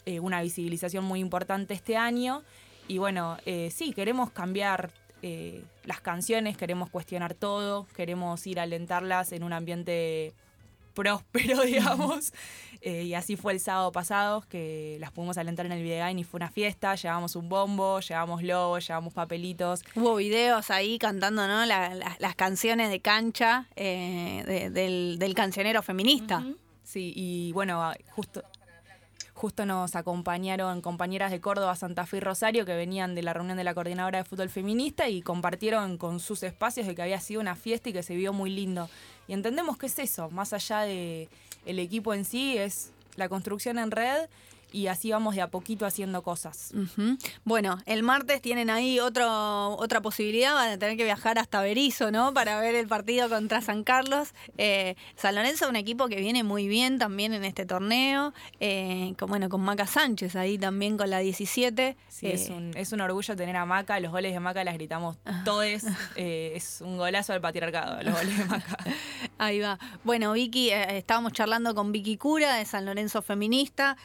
[0.04, 2.42] eh, una visibilización muy importante este año.
[2.86, 4.90] Y bueno, eh, sí, queremos cambiar
[5.22, 10.32] eh, las canciones, queremos cuestionar todo, queremos ir a alentarlas en un ambiente
[10.98, 12.32] próspero, digamos.
[12.80, 16.24] Eh, y así fue el sábado pasado, que las pudimos alentar en el Videgain y
[16.24, 16.96] fue una fiesta.
[16.96, 19.84] Llevamos un bombo, llevamos lobos, llevamos papelitos.
[19.94, 21.64] Hubo videos ahí cantando ¿no?
[21.66, 26.44] las canciones de cancha eh, del, cancionero feminista.
[26.82, 28.42] Sí, y bueno, justo
[29.34, 33.56] justo nos acompañaron compañeras de Córdoba, Santa Fe y Rosario que venían de la reunión
[33.56, 37.40] de la coordinadora de fútbol feminista y compartieron con sus espacios de que había sido
[37.40, 38.90] una fiesta y que se vio muy lindo.
[39.28, 41.28] Y entendemos que es eso, más allá de
[41.66, 44.28] el equipo en sí, es la construcción en red
[44.72, 46.72] y así vamos de a poquito haciendo cosas.
[47.44, 52.10] Bueno, el martes tienen ahí otro, otra posibilidad, van a tener que viajar hasta Berizo,
[52.10, 52.34] ¿no?
[52.34, 54.34] Para ver el partido contra San Carlos.
[54.56, 59.14] Eh, San Lorenzo es un equipo que viene muy bien también en este torneo, eh,
[59.18, 61.96] con, bueno, con Maca Sánchez ahí también con la 17.
[62.08, 64.74] Sí, es, eh, un, es un orgullo tener a Maca, los goles de Maca las
[64.74, 65.42] gritamos ah.
[65.44, 65.58] todos,
[66.16, 68.76] es un golazo del patriarcado, los goles de Maca.
[69.38, 69.78] Ahí va.
[70.04, 73.96] Bueno, Vicky, estábamos charlando con Vicky Cura de San Lorenzo Feminista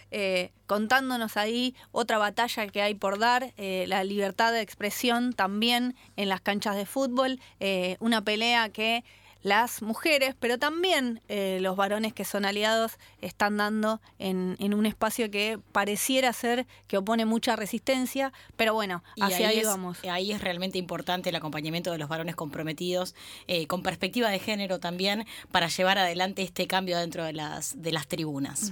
[0.73, 6.29] contándonos ahí otra batalla que hay por dar, eh, la libertad de expresión también en
[6.29, 9.03] las canchas de fútbol, eh, una pelea que
[9.43, 15.29] las mujeres, pero también eh, los varones que son aliados están dando en, un espacio
[15.29, 19.99] que pareciera ser que opone mucha resistencia, pero bueno, hacia ahí, vamos.
[20.09, 23.15] Ahí es realmente importante el acompañamiento de los varones comprometidos,
[23.47, 27.91] eh, con perspectiva de género también, para llevar adelante este cambio dentro de las, de
[27.91, 28.71] las tribunas.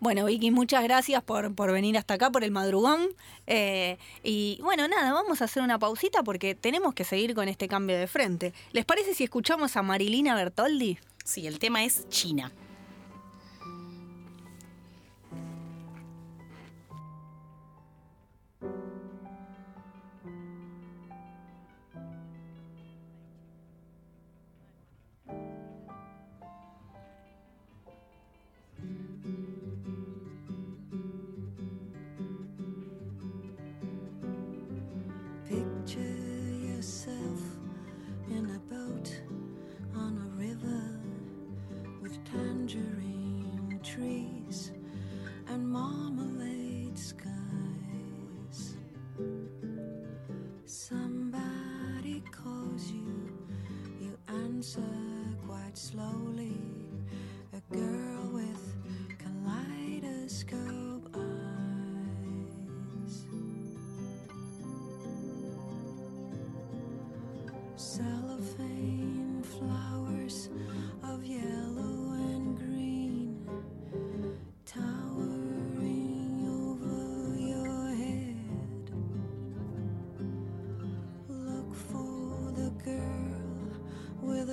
[0.00, 3.08] Bueno, Vicky, muchas gracias por, por venir hasta acá, por el madrugón.
[3.46, 7.68] Eh, y bueno, nada, vamos a hacer una pausita porque tenemos que seguir con este
[7.68, 8.52] cambio de frente.
[8.72, 9.82] ¿Les parece si escuchamos a
[10.12, 10.98] Marilina Bertoldi?
[11.24, 12.52] Sí, el tema es China.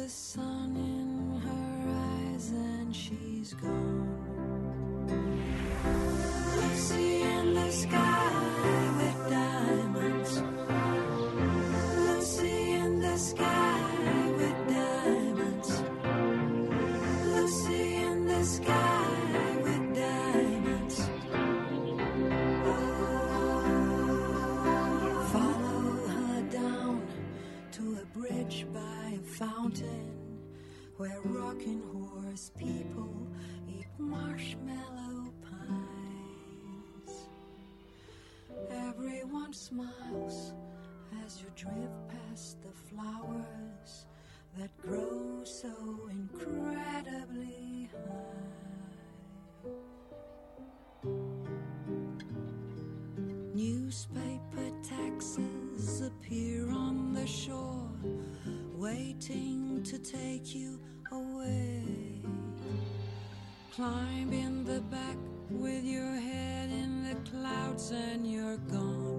[0.09, 4.08] sun in her eyes and she's gone.
[39.49, 40.53] everyone smiles
[41.25, 44.05] as you drift past the flowers
[44.57, 45.71] that grow so
[46.11, 48.69] incredibly high.
[53.53, 57.89] Newspaper taxis appear on the shore,
[58.75, 60.79] waiting to take you
[61.11, 61.83] away.
[63.73, 65.17] Climb in the back
[65.49, 69.18] with your head in the clouds and you're gone.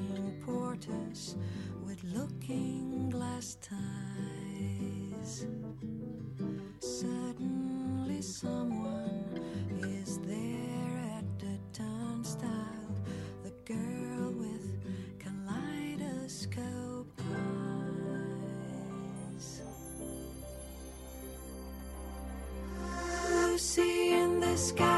[1.85, 5.45] with looking glass ties.
[6.79, 9.39] Suddenly, someone
[9.83, 12.95] is there at the turnstile.
[13.43, 14.79] The girl with
[15.19, 17.11] kaleidoscope
[19.37, 19.61] eyes.
[23.29, 24.90] Lucy in the sky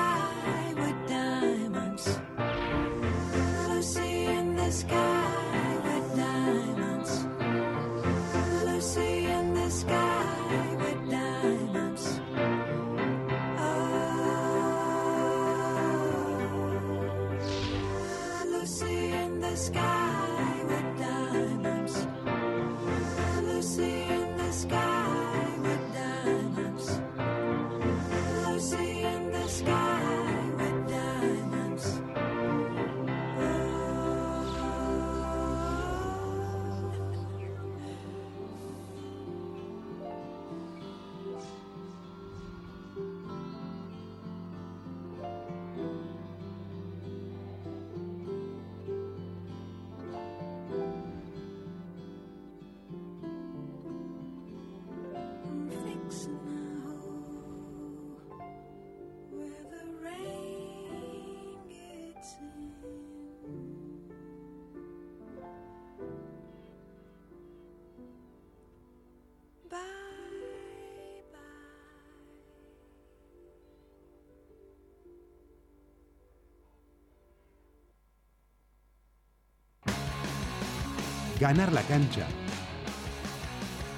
[81.40, 82.28] Ganar la cancha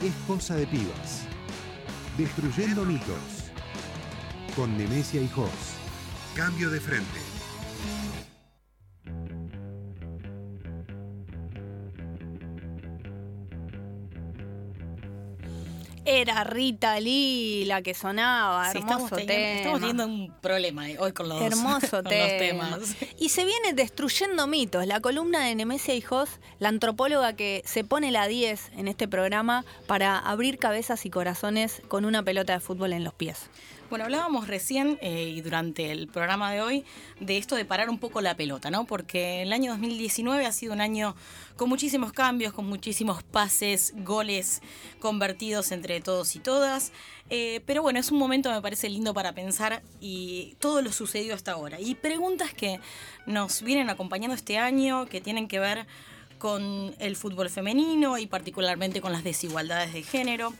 [0.02, 1.26] es cosa de pibas.
[2.18, 3.52] Destruyendo mitos.
[4.56, 5.50] Con Nemesia y Jos.
[6.36, 7.20] Cambio de frente.
[16.06, 19.56] Era Rita Lee la que sonaba, Sí, hermoso estamos, teniendo, tema.
[19.58, 22.38] estamos teniendo un problema eh, hoy con los, Hermoso con los tema.
[22.78, 22.96] temas.
[23.18, 24.86] Y se viene destruyendo mitos.
[24.86, 26.30] La columna de Nemesia y Jos,
[26.60, 31.82] la antropóloga que se pone la 10 en este programa para abrir cabezas y corazones
[31.88, 33.50] con una pelota de fútbol en los pies.
[33.88, 36.86] Bueno, hablábamos recién eh, y durante el programa de hoy
[37.20, 38.86] de esto de parar un poco la pelota, ¿no?
[38.86, 41.16] Porque el año 2019 ha sido un año
[41.56, 44.64] con muchísimos cambios, con muchísimos pases, goles
[45.00, 46.94] convertidos entre todos y todas.
[47.30, 51.36] Eh, pero bueno, es un momento, me parece lindo para pensar y todo lo sucedido
[51.36, 51.80] hasta ahora.
[51.80, 52.80] Y preguntas que
[53.28, 55.86] nos vienen acompañando este año, que tienen que ver
[56.40, 60.54] con el fútbol femenino y particularmente con las desigualdades de género.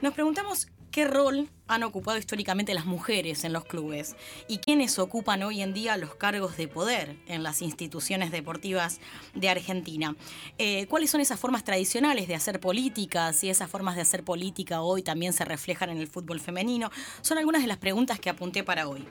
[0.00, 0.68] Nos preguntamos
[0.98, 4.16] qué rol han ocupado históricamente las mujeres en los clubes
[4.48, 8.98] y quiénes ocupan hoy en día los cargos de poder en las instituciones deportivas
[9.32, 10.16] de Argentina.
[10.58, 13.32] Eh, ¿Cuáles son esas formas tradicionales de hacer política?
[13.32, 16.90] Si esas formas de hacer política hoy también se reflejan en el fútbol femenino.
[17.20, 19.06] Son algunas de las preguntas que apunté para hoy.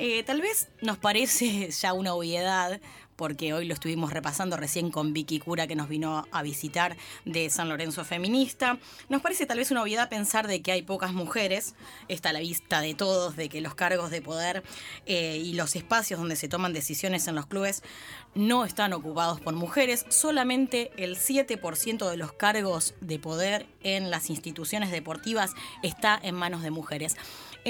[0.00, 2.80] Eh, tal vez nos parece ya una obviedad
[3.16, 7.50] porque hoy lo estuvimos repasando recién con Vicky Cura que nos vino a visitar de
[7.50, 8.78] San Lorenzo Feminista.
[9.08, 11.74] Nos parece tal vez una obviedad pensar de que hay pocas mujeres,
[12.06, 14.62] está a la vista de todos, de que los cargos de poder
[15.06, 17.82] eh, y los espacios donde se toman decisiones en los clubes
[18.36, 24.30] no están ocupados por mujeres, solamente el 7% de los cargos de poder en las
[24.30, 27.16] instituciones deportivas está en manos de mujeres.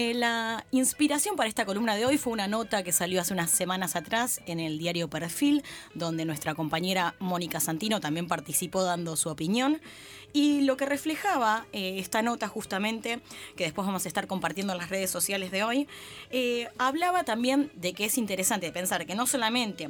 [0.01, 3.51] Eh, la inspiración para esta columna de hoy fue una nota que salió hace unas
[3.51, 9.29] semanas atrás en el diario Perfil, donde nuestra compañera Mónica Santino también participó dando su
[9.29, 9.81] opinión.
[10.33, 13.19] Y lo que reflejaba eh, esta nota justamente,
[13.57, 15.89] que después vamos a estar compartiendo en las redes sociales de hoy,
[16.31, 19.89] eh, hablaba también de que es interesante pensar que no solamente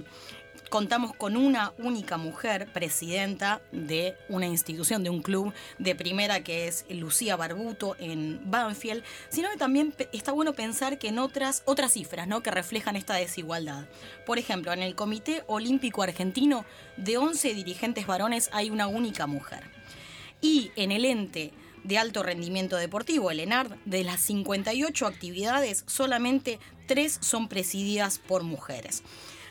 [0.71, 6.69] contamos con una única mujer presidenta de una institución, de un club de primera que
[6.69, 11.93] es Lucía Barbuto en Banfield, sino que también está bueno pensar que en otras, otras
[11.93, 12.43] cifras ¿no?
[12.43, 13.87] que reflejan esta desigualdad.
[14.27, 16.65] Por ejemplo, en el Comité Olímpico Argentino,
[16.97, 19.65] de 11 dirigentes varones hay una única mujer.
[20.41, 21.53] Y en el ente
[21.85, 28.43] de alto rendimiento deportivo, el ENARD, de las 58 actividades, solamente 3 son presididas por
[28.43, 29.03] mujeres.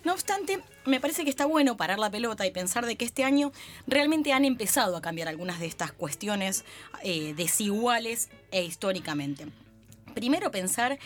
[0.08, 3.26] No obstante, me parece que está bueno parar la pelota y pensar de que este
[3.26, 3.52] año
[3.88, 6.64] realmente han empezado a cambiar algunas de estas cuestiones
[7.04, 9.48] eh, desiguales e históricamente.
[10.14, 10.98] Primero pensar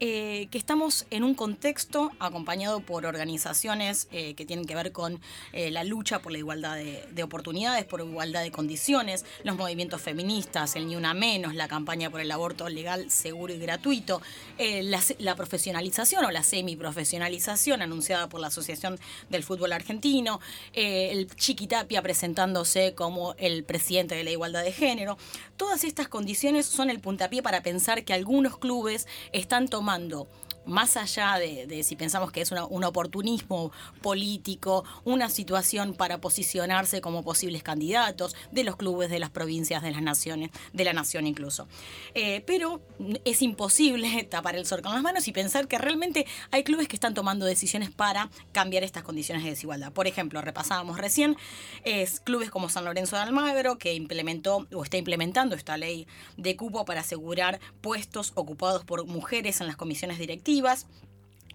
[0.00, 5.20] eh, que estamos en un contexto acompañado por organizaciones eh, que tienen que ver con
[5.52, 10.02] eh, la lucha por la igualdad de, de oportunidades, por igualdad de condiciones, los movimientos
[10.02, 14.20] feministas, el Ni Una Menos, la campaña por el aborto legal, seguro y gratuito,
[14.58, 18.98] la, la profesionalización o la semiprofesionalización anunciada por la Asociación
[19.30, 20.40] del Fútbol Argentino,
[20.72, 25.16] el Chiquitapia presentándose como el presidente de la igualdad de género.
[25.56, 30.26] Todas estas condiciones son el puntapié para pensar que algunos clubes están tomando tomando
[30.66, 37.22] más allá de, si pensamos que es un oportunismo político, una situación para posicionarse como
[37.22, 41.68] posibles candidatos de los clubes de las provincias de las naciones, de la nación incluso.
[42.14, 42.80] Eh, pero
[43.24, 46.96] es imposible tapar el sol con las manos y pensar que realmente hay clubes que
[46.96, 49.92] están tomando decisiones para cambiar estas condiciones de desigualdad.
[49.92, 51.36] Por ejemplo, repasábamos recién,
[51.84, 56.06] es clubes como San Lorenzo de Almagro que implementó o está implementando esta ley
[56.36, 60.53] de cupo para asegurar puestos ocupados por mujeres en las comisiones directivas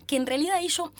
[0.08, 0.92] que en realidad yo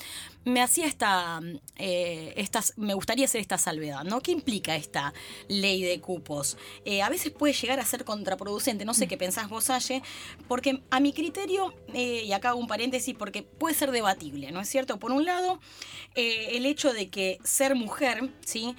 [0.50, 1.40] me hacía esta,
[1.78, 4.22] eh, estas, me gustaría hacer esta salvedad, ¿no?
[4.22, 5.14] ¿Qué implica esta
[5.48, 6.58] ley de cupos?
[6.86, 10.02] Eh, a veces puede llegar a ser contraproducente, no sé qué pensás vos, Aye,
[10.48, 14.60] porque a mi criterio, eh, y acá hago un paréntesis, porque puede ser debatible, ¿no
[14.60, 15.00] es cierto?
[15.00, 15.60] Por un lado,
[16.16, 18.76] el hecho de que ser mujer, ¿sí?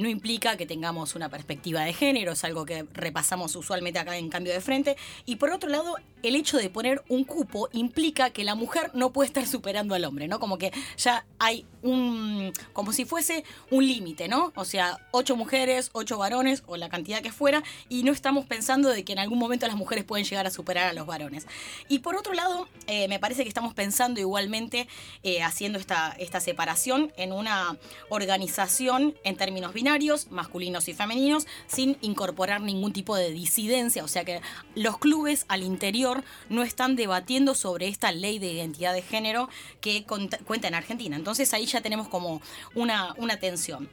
[0.00, 4.30] No implica que tengamos una perspectiva de género, es algo que repasamos usualmente acá en
[4.30, 8.42] Cambio de Frente, y por otro lado, el hecho de poner un cupo implica que
[8.42, 10.40] la mujer no puede estar superando al hombre, ¿no?
[10.40, 14.52] Como que ya hay un, como si fuese un límite, ¿no?
[14.56, 18.88] O sea, ocho mujeres, ocho varones o la cantidad que fuera, y no estamos pensando
[18.88, 21.46] de que en algún momento las mujeres pueden llegar a superar a los varones.
[21.88, 24.88] Y por otro lado, eh, me parece que estamos pensando igualmente,
[25.22, 27.76] eh, haciendo esta, esta separación en una
[28.08, 34.24] organización en términos binarios, masculinos y femeninos, sin incorporar ningún tipo de disidencia, o sea
[34.24, 34.40] que
[34.74, 39.48] los clubes al interior no están debatiendo sobre esta ley de identidad de género
[39.80, 41.16] que cuenta en Argentina.
[41.16, 42.40] Entonces ahí ya tenemos como
[42.74, 43.88] una, una tensión.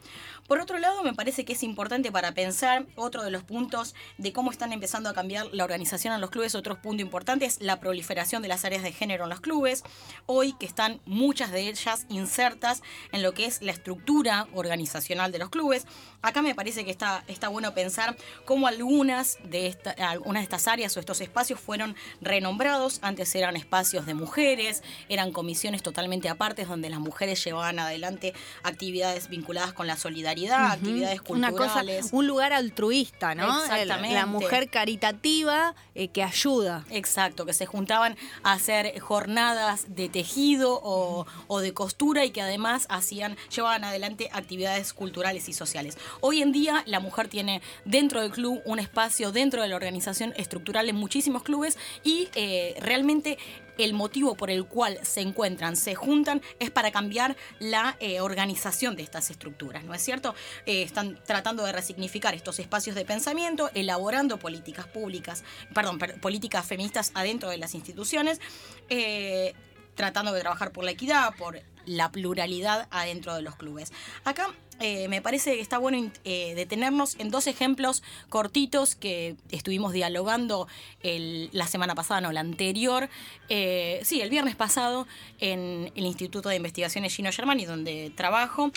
[0.46, 4.34] Por otro lado, me parece que es importante para pensar otro de los puntos de
[4.34, 6.54] cómo están empezando a cambiar la organización en los clubes.
[6.54, 9.84] Otro punto importante es la proliferación de las áreas de género en los clubes.
[10.26, 12.82] Hoy que están muchas de ellas insertas
[13.12, 15.86] en lo que es la estructura organizacional de los clubes.
[16.20, 18.14] Acá me parece que está, está bueno pensar
[18.44, 22.98] cómo algunas de, algunas de estas áreas o estos espacios fueron renombrados.
[23.00, 29.30] Antes eran espacios de mujeres, eran comisiones totalmente apartes donde las mujeres llevaban adelante actividades
[29.30, 32.08] vinculadas con la solidaridad, actividades Una cosa, culturales.
[32.12, 33.62] un lugar altruista, ¿no?
[33.62, 34.14] Exactamente.
[34.14, 36.84] La mujer caritativa eh, que ayuda.
[36.90, 42.42] Exacto, que se juntaban a hacer jornadas de tejido o, o de costura y que
[42.42, 45.96] además hacían, llevaban adelante actividades culturales y sociales.
[46.20, 50.32] Hoy en día la mujer tiene dentro del club un espacio dentro de la organización
[50.36, 53.38] estructural en muchísimos clubes y eh, realmente
[53.78, 58.96] el motivo por el cual se encuentran, se juntan, es para cambiar la eh, organización
[58.96, 60.34] de estas estructuras, ¿no es cierto?
[60.66, 65.44] Eh, están tratando de resignificar estos espacios de pensamiento, elaborando políticas públicas,
[65.74, 68.40] perdón, per- políticas feministas adentro de las instituciones,
[68.88, 69.54] eh,
[69.94, 73.92] tratando de trabajar por la equidad, por la pluralidad adentro de los clubes.
[74.24, 74.48] Acá
[74.80, 80.66] eh, me parece que está bueno eh, detenernos en dos ejemplos cortitos que estuvimos dialogando
[81.02, 83.10] la semana pasada, no, la anterior,
[83.50, 85.06] eh, sí, el viernes pasado
[85.38, 88.70] en el Instituto de Investigaciones Gino Germani, donde trabajo,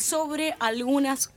[0.00, 1.30] sobre algunos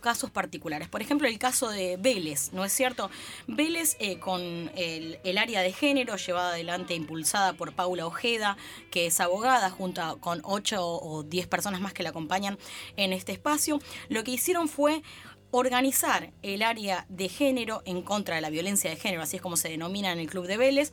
[0.00, 0.88] casos particulares.
[0.88, 3.10] Por ejemplo, el caso de Vélez, ¿no es cierto?
[3.46, 8.56] Vélez con el, área de género llevada adelante, impulsada por Paula Ojeda,
[8.90, 12.58] que es abogada, junto con ocho o diez personas más que la acompañan
[12.96, 15.02] en este espacio, lo que hicieron fue
[15.50, 19.56] organizar el área de género en contra de la violencia de género, así es como
[19.56, 20.92] se denomina en el Club de Vélez,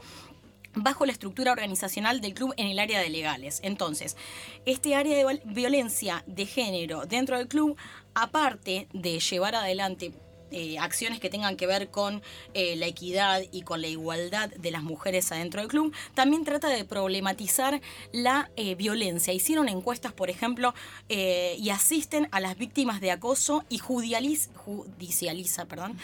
[0.76, 3.60] bajo la estructura organizacional del club en el área de legales.
[3.64, 4.18] Entonces,
[4.66, 7.78] este área de violencia de género dentro del club,
[8.16, 10.14] aparte de llevar adelante
[10.54, 12.22] eh, acciones que tengan que ver con
[12.54, 16.70] eh, la equidad y con la igualdad de las mujeres adentro del club, también trata
[16.70, 17.82] de problematizar
[18.12, 19.34] la eh, violencia.
[19.34, 20.74] Hicieron encuestas, por ejemplo,
[21.10, 25.98] y asisten a las víctimas de acoso y judicializ- judicializa perdón,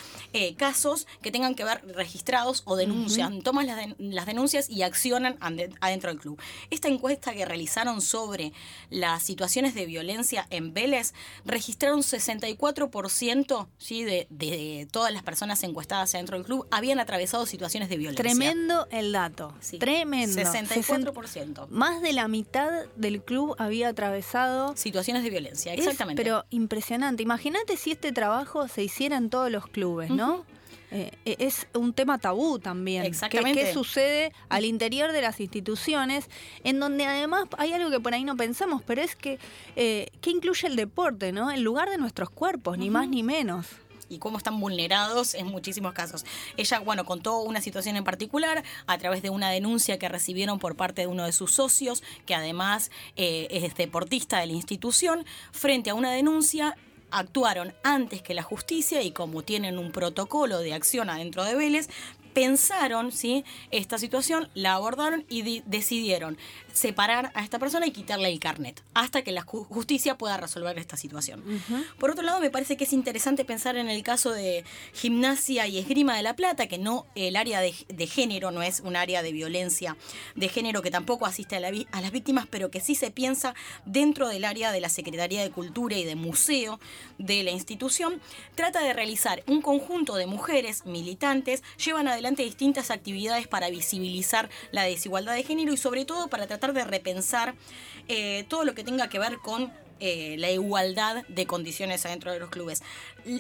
[0.57, 5.37] casos que tengan que ver registrados o denuncian, toman las, den- las denuncias y accionan
[5.81, 6.39] adentro del club.
[6.69, 8.51] Esta encuesta que realizaron sobre
[8.89, 11.13] las situaciones de violencia en Vélez
[11.45, 14.03] registraron 64% ¿sí?
[14.03, 18.23] de, de todas las personas encuestadas adentro del club habían atravesado situaciones de violencia.
[18.23, 19.53] Tremendo el dato.
[19.59, 19.77] Sí.
[19.79, 20.41] Tremendo.
[20.41, 21.67] 64%.
[21.69, 24.75] Más de la mitad del club había atravesado.
[24.75, 26.21] Situaciones de violencia, Es, exactamente.
[26.23, 27.21] pero impresionante.
[27.23, 30.45] Imagínate si este trabajo se hiciera en todos los clubes, ¿no?
[30.91, 33.03] Eh, eh, es un tema tabú también.
[33.03, 33.61] ¿Qué- Exactamente.
[33.63, 36.25] ¿Qué, sucede al interior de las instituciones?
[36.63, 39.37] En donde además hay algo que por ahí no pensamos, pero es que,
[39.75, 41.51] eh, ¿qué incluye el deporte, no?
[41.51, 43.67] El lugar de nuestros cuerpos, ni más ni menos.
[44.09, 46.25] Y cómo están vulnerados en muchísimos casos.
[46.57, 50.75] Ella, bueno, contó una situación en particular a través de una denuncia que recibieron por
[50.75, 55.89] parte de uno de sus socios, que además eh, es deportista de la institución, frente
[55.91, 56.75] a una denuncia
[57.11, 61.89] actuaron antes que la justicia y como tienen un protocolo de acción adentro de Vélez,
[62.33, 63.43] pensaron ¿sí?
[63.71, 66.37] esta situación, la abordaron y di- decidieron
[66.79, 70.79] separar a esta persona y quitarle el carnet hasta que la ju- justicia pueda resolver
[70.79, 71.43] esta situación.
[71.99, 74.63] Por otro lado, me parece que es interesante pensar en el caso de
[74.93, 78.79] gimnasia y esgrima de La Plata, que no el área de, de género no es
[78.79, 79.97] un área de violencia
[80.35, 83.11] de género que tampoco asiste a, la vi- a las víctimas, pero que sí se
[83.11, 83.53] piensa
[83.85, 86.79] dentro del área de la Secretaría de Cultura y de Museo
[87.17, 88.21] de la institución,
[88.55, 94.83] trata de realizar un conjunto de mujeres militantes, llevan adelante distintas actividades para visibilizar la
[94.83, 97.55] desigualdad de género y sobre todo para tratar de repensar
[98.07, 102.39] eh, todo lo que tenga que ver con eh, la igualdad de condiciones adentro de
[102.39, 102.81] los clubes.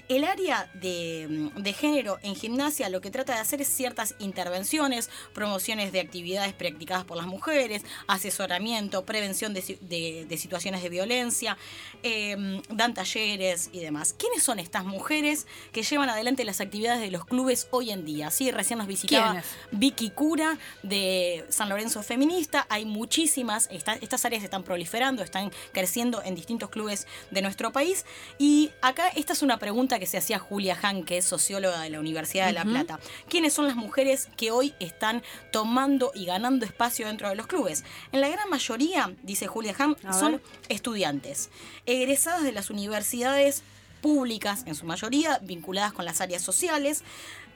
[0.07, 5.09] El área de, de género en gimnasia lo que trata de hacer es ciertas intervenciones,
[5.33, 11.57] promociones de actividades practicadas por las mujeres, asesoramiento, prevención de, de- de situaciones de violencia,
[12.03, 14.13] eh, dan talleres y demás.
[14.17, 18.29] ¿Quiénes son estas mujeres que llevan adelante las actividades de los clubes hoy en día?
[18.31, 19.33] Sí, recién nos visitaba.
[19.71, 22.65] Vicky Cura de San Lorenzo Feminista.
[22.69, 28.05] Hay muchísimas, esta- estas áreas están proliferando, están creciendo en distintos clubes de nuestro país.
[28.37, 29.68] Y acá esta es una pregunta
[29.99, 32.99] que se hacía Julia Han, que es socióloga de la Universidad de La Plata.
[33.27, 37.83] ¿Quiénes son las mujeres que hoy están tomando y ganando espacio dentro de los clubes?
[38.11, 40.41] En la gran mayoría, dice Julia Han, A son ver.
[40.69, 41.49] estudiantes,
[41.85, 43.63] egresadas de las universidades
[44.01, 47.03] públicas, en su mayoría, vinculadas con las áreas sociales,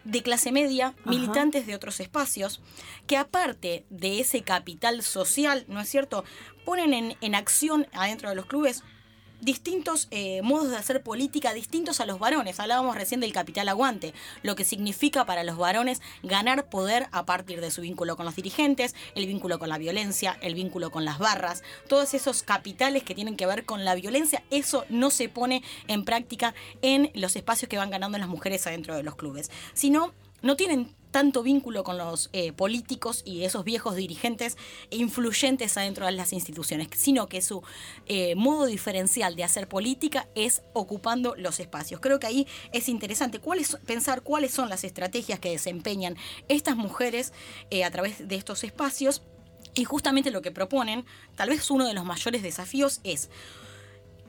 [0.03, 2.61] de clase media, militantes de otros espacios,
[3.07, 6.25] que aparte de ese capital social, ¿no es cierto?,
[6.65, 8.83] ponen en, en acción adentro de los clubes
[9.43, 12.59] distintos eh, modos de hacer política distintos a los varones.
[12.59, 17.61] Hablábamos recién del capital aguante, lo que significa para los varones ganar poder a partir
[17.61, 21.19] de su vínculo con los dirigentes, el vínculo con la violencia, el vínculo con las
[21.19, 25.63] barras, todos esos capitales que tienen que ver con la violencia, eso no se pone
[25.87, 30.13] en práctica en los espacios que van ganando las mujeres adentro de los clubes, sino
[30.41, 34.57] no tienen tanto vínculo con los eh, políticos y esos viejos dirigentes
[34.89, 37.61] e influyentes adentro de las instituciones, sino que su
[38.07, 42.01] eh, modo diferencial de hacer política es ocupando los espacios.
[42.01, 43.39] Creo que ahí es interesante
[43.85, 46.17] pensar cuáles son las estrategias que desempeñan
[46.49, 47.31] estas mujeres
[47.69, 49.21] eh, a través de estos espacios
[49.75, 51.05] y justamente lo que proponen,
[51.35, 53.29] tal vez uno de los mayores desafíos es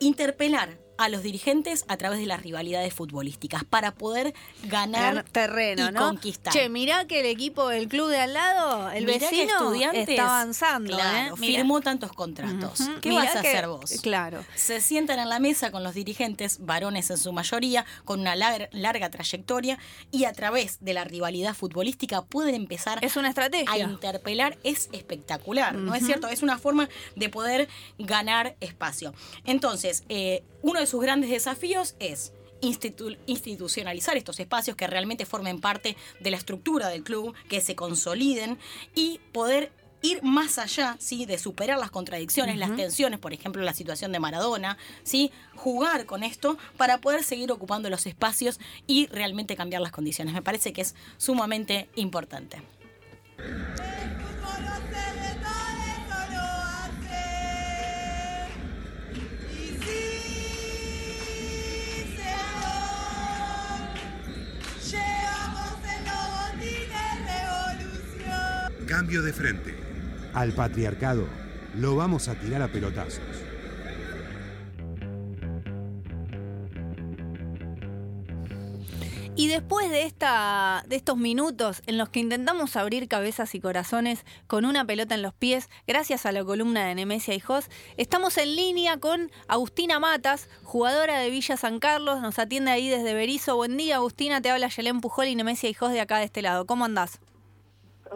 [0.01, 4.32] interpelar a los dirigentes a través de las rivalidades futbolísticas para poder
[4.64, 6.01] ganar Ganar terreno, y ¿no?
[6.09, 6.53] conquistar.
[6.53, 10.95] Che, mirá que el equipo del club de al lado, el Mirá vecino, está avanzando,
[10.97, 11.38] claro, ¿eh?
[11.40, 11.59] Mirá.
[11.59, 12.80] firmó tantos contratos.
[13.01, 13.90] ¿Qué Mirá vas a que- hacer vos?
[14.03, 14.45] Claro.
[14.55, 18.68] Se sientan en la mesa con los dirigentes, varones en su mayoría, con una lar-
[18.72, 19.78] larga trayectoria,
[20.11, 23.78] y a través de la rivalidad futbolística pueden empezar Es una a estrategia.
[23.78, 24.59] interpelar.
[24.62, 26.28] Es espectacular, ¿no es cierto?
[26.28, 27.68] Es una forma de poder
[27.99, 29.12] ganar espacio.
[29.45, 35.61] Entonces, eh, uno de sus grandes desafíos es institu- institucionalizar estos espacios que realmente formen
[35.61, 38.59] parte de la estructura del club, que se consoliden
[38.95, 39.72] y poder
[40.03, 41.24] ir más allá, ¿sí?
[41.24, 45.32] De superar las contradicciones, las tensiones, por ejemplo, la situación de Maradona, ¿sí?
[45.57, 50.35] Jugar con esto para poder seguir ocupando los espacios y realmente cambiar las condiciones.
[50.35, 52.61] Me parece que es sumamente importante.
[69.14, 69.74] Cambio de frente.
[70.32, 71.28] Al patriarcado
[71.76, 73.22] lo vamos a tirar a pelotazos.
[79.36, 84.24] Y después de, esta, de estos minutos en los que intentamos abrir cabezas y corazones
[84.48, 88.36] con una pelota en los pies, gracias a la columna de Nemesia y Jos, estamos
[88.36, 93.54] en línea con Agustina Matas, jugadora de Villa San Carlos, nos atiende ahí desde Berizo.
[93.54, 96.42] Buen día, Agustina, te habla Yelén Pujol y Nemesia y Jos de acá de este
[96.42, 96.66] lado.
[96.66, 97.20] ¿Cómo andás?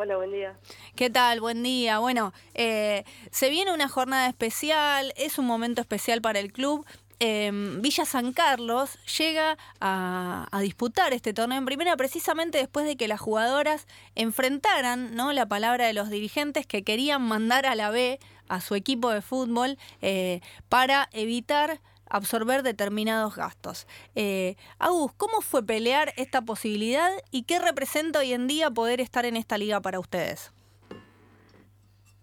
[0.01, 0.57] Hola, buen día.
[0.95, 1.41] ¿Qué tal?
[1.41, 1.99] Buen día.
[1.99, 6.87] Bueno, eh, se viene una jornada especial, es un momento especial para el club.
[7.19, 12.97] Eh, Villa San Carlos llega a, a disputar este torneo en primera precisamente después de
[12.97, 15.33] que las jugadoras enfrentaran ¿no?
[15.33, 19.21] la palabra de los dirigentes que querían mandar a la B a su equipo de
[19.21, 21.81] fútbol eh, para evitar
[22.11, 23.87] absorber determinados gastos.
[24.15, 29.25] Eh, Agus, ¿cómo fue pelear esta posibilidad y qué representa hoy en día poder estar
[29.25, 30.53] en esta liga para ustedes?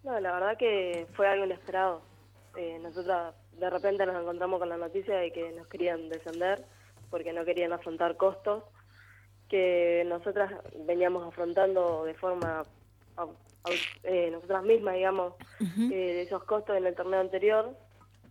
[0.04, 2.02] No, la verdad que fue algo inesperado.
[2.58, 6.64] Eh, nosotras de repente nos encontramos con la noticia de que nos querían descender
[7.10, 8.64] porque no querían afrontar costos
[9.50, 10.52] que nosotras
[10.86, 12.64] veníamos afrontando de forma
[14.04, 17.76] eh, nosotras mismas, digamos, eh, de esos costos en el torneo anterior.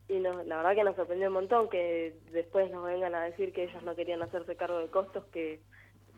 [0.08, 3.52] Y nos, la verdad que nos sorprendió un montón que después nos vengan a decir
[3.52, 5.60] que ellos no querían hacerse cargo de costos que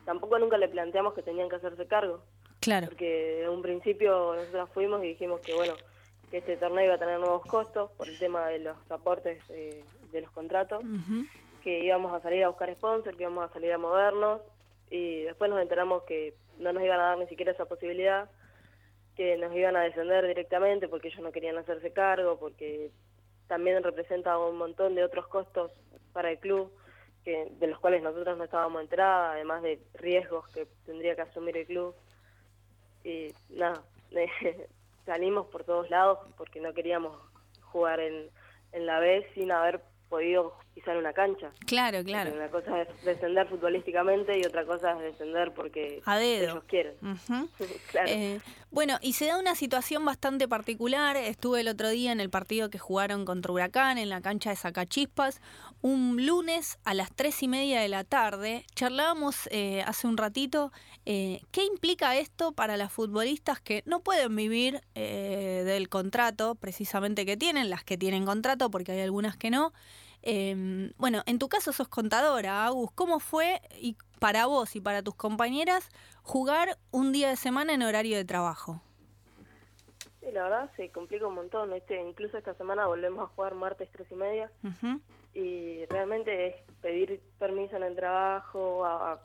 [0.05, 2.20] tampoco nunca le planteamos que tenían que hacerse cargo.
[2.61, 2.87] Claro.
[2.87, 5.74] Porque de un principio nosotros fuimos y dijimos que bueno,
[6.30, 9.84] que este torneo iba a tener nuevos costos por el tema de los aportes eh,
[10.11, 10.82] de los contratos,
[11.62, 14.41] que íbamos a salir a buscar sponsor, que íbamos a salir a movernos
[14.91, 18.30] y después nos enteramos que no nos iban a dar ni siquiera esa posibilidad,
[19.16, 22.91] que nos iban a descender directamente porque ellos no querían hacerse cargo, porque
[23.49, 25.73] también representa un montón de otros costos
[26.13, 26.73] para el club
[27.25, 31.57] que de los cuales nosotros no estábamos enteradas, además de riesgos que tendría que asumir
[31.57, 31.95] el club.
[33.03, 33.83] Y nada,
[35.07, 37.19] salimos por todos lados porque no queríamos
[37.63, 38.31] jugar en,
[38.73, 41.51] en la B sin haber podido pisar una cancha.
[41.66, 42.31] Claro, claro.
[42.31, 46.51] Porque Una cosa es descender futbolísticamente y otra cosa es descender porque A dedo.
[46.53, 46.95] ellos quieren.
[47.91, 48.09] Claro.
[48.11, 51.16] Eh, bueno, y se da una situación bastante particular.
[51.16, 54.57] Estuve el otro día en el partido que jugaron contra Huracán en la cancha de
[54.57, 55.41] Sacachispas.
[55.81, 58.66] Un lunes a las tres y media de la tarde.
[58.74, 60.72] Charlábamos eh, hace un ratito
[61.07, 67.24] eh, qué implica esto para las futbolistas que no pueden vivir eh, del contrato precisamente
[67.24, 69.72] que tienen, las que tienen contrato, porque hay algunas que no.
[70.29, 72.91] Eh, bueno, en tu caso sos contadora, Agus.
[72.97, 75.89] ¿Cómo fue y para vos y para tus compañeras
[76.22, 78.83] jugar un día de semana en horario de trabajo?
[80.20, 81.72] Sí, la verdad se complica un montón.
[81.74, 84.51] Este, incluso esta semana volvemos a jugar martes tres y media
[85.33, 88.85] y realmente es pedir permiso en el trabajo.
[88.85, 89.20] a- a-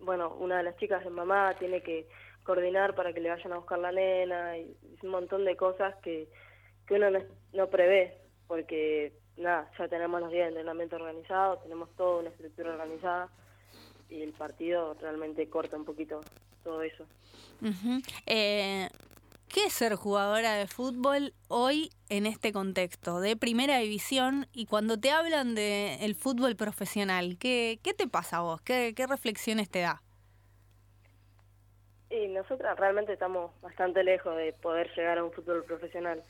[0.00, 2.06] bueno, una de las chicas de mamá tiene que
[2.42, 6.28] coordinar para que le vayan a buscar la nena y un montón de cosas que,
[6.86, 7.20] que uno no,
[7.54, 12.72] no prevé porque nada, ya tenemos los días de entrenamiento organizados, tenemos toda una estructura
[12.72, 13.28] organizada
[14.08, 16.20] y el partido realmente corta un poquito
[16.62, 17.06] todo eso.
[18.26, 18.88] Eh,
[19.48, 24.46] ¿Qué es ser jugadora de fútbol hoy en este contexto de primera división?
[24.52, 28.62] Y cuando te hablan del el fútbol profesional, ¿qué, ¿qué te pasa a vos?
[28.62, 30.02] ¿Qué, ¿Qué reflexiones te da?
[32.08, 36.22] Y nosotras realmente estamos bastante lejos de poder llegar a un fútbol profesional.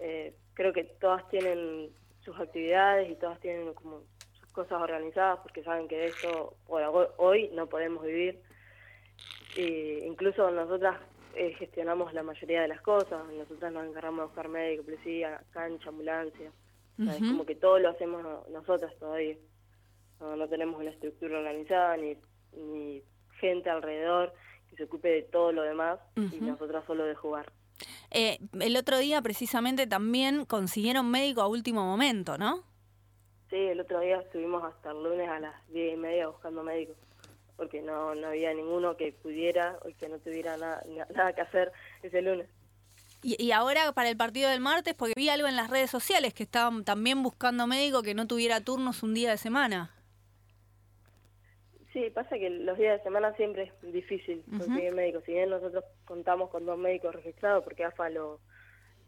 [0.00, 1.90] Eh, creo que todas tienen
[2.24, 4.02] sus actividades y todas tienen como
[4.38, 8.40] sus cosas organizadas porque saben que de eso bueno, hoy- no podemos vivir.
[9.54, 10.98] Y incluso nosotras
[11.34, 13.24] eh, gestionamos la mayoría de las cosas.
[13.32, 16.52] Nosotras nos encargamos de buscar médico, policía, cancha, ambulancia.
[16.98, 17.28] Es Ujú.
[17.28, 19.36] como que todo lo hacemos no- nosotras todavía.
[20.20, 22.16] No, no tenemos una estructura organizada ni,
[22.52, 23.02] ni
[23.40, 24.32] gente alrededor
[24.68, 27.50] que se ocupe de todo lo demás y nosotras solo de jugar.
[28.12, 32.62] Eh, el otro día precisamente también consiguieron médico a último momento, ¿no?
[33.50, 36.96] Sí, el otro día estuvimos hasta el lunes a las diez y media buscando médicos
[37.56, 41.42] porque no, no había ninguno que pudiera o que no tuviera nada, na- nada que
[41.42, 41.70] hacer
[42.02, 42.48] ese lunes.
[43.22, 46.34] Y, y ahora para el partido del martes, porque vi algo en las redes sociales
[46.34, 49.94] que estaban también buscando médico que no tuviera turnos un día de semana.
[51.92, 55.24] Sí, pasa que los días de semana siempre es difícil conseguir médicos.
[55.24, 58.40] Si bien nosotros contamos con dos médicos registrados, porque AFA lo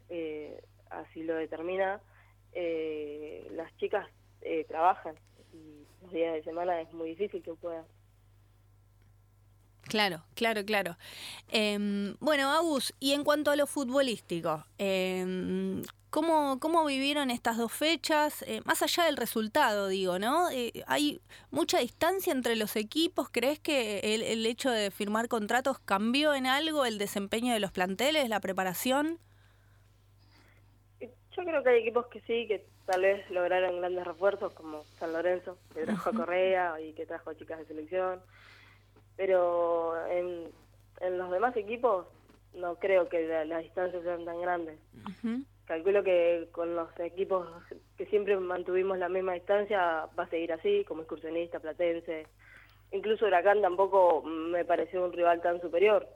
[0.09, 0.61] eh,
[0.91, 1.99] así lo determina,
[2.53, 4.07] eh, las chicas
[4.41, 5.15] eh, trabajan
[5.51, 7.85] y los días de semana es muy difícil que puedan.
[9.87, 10.97] Claro, claro, claro.
[11.49, 17.71] Em, bueno, Agus, y en cuanto a lo futbolístico, em, ¿cómo, ¿cómo vivieron estas dos
[17.71, 18.43] fechas?
[18.47, 20.49] Eh, más allá del resultado, digo, ¿no?
[20.49, 21.21] Eh, ¿Hay
[21.51, 23.29] mucha distancia entre los equipos?
[23.31, 27.71] ¿Crees que el, el hecho de firmar contratos cambió en algo el desempeño de los
[27.71, 29.19] planteles, la preparación?
[30.99, 35.11] Yo creo que hay equipos que sí, que tal vez lograron grandes refuerzos como San
[35.11, 38.21] Lorenzo, que trajo a Correa y que trajo chicas de selección.
[39.17, 40.49] Pero en,
[41.01, 42.05] en los demás equipos
[42.53, 44.77] no creo que la- las distancias sean tan grandes.
[45.65, 47.47] Calculo que con los equipos
[47.97, 52.27] que siempre mantuvimos la misma distancia va a seguir así, como excursionista, platense.
[52.91, 56.07] Incluso Huracán tampoco me pareció un rival tan superior.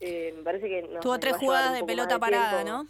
[0.00, 2.84] Eh, me parece que nos Tuvo tres jugadas de pelota parada, tiempo.
[2.84, 2.88] ¿no?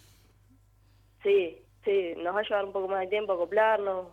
[1.22, 4.09] Sí, sí, nos va a llevar un poco más de tiempo acoplarnos.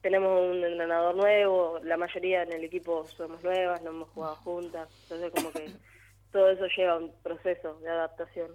[0.00, 4.88] Tenemos un entrenador nuevo, la mayoría en el equipo somos nuevas, no hemos jugado juntas,
[5.02, 5.70] entonces como que
[6.32, 8.50] todo eso lleva un proceso de adaptación.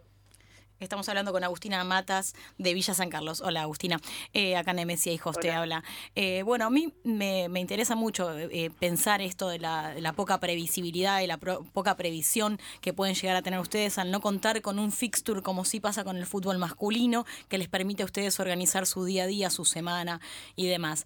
[0.81, 3.39] Estamos hablando con Agustina Matas de Villa San Carlos.
[3.39, 4.01] Hola Agustina,
[4.33, 5.85] eh, acá Nemesia Hijos te habla.
[6.15, 10.11] Eh, bueno, a mí me, me interesa mucho eh, pensar esto de la, de la
[10.11, 14.19] poca previsibilidad y la pro- poca previsión que pueden llegar a tener ustedes al no
[14.19, 18.05] contar con un fixture como sí pasa con el fútbol masculino, que les permite a
[18.05, 20.19] ustedes organizar su día a día, su semana
[20.57, 21.05] y demás.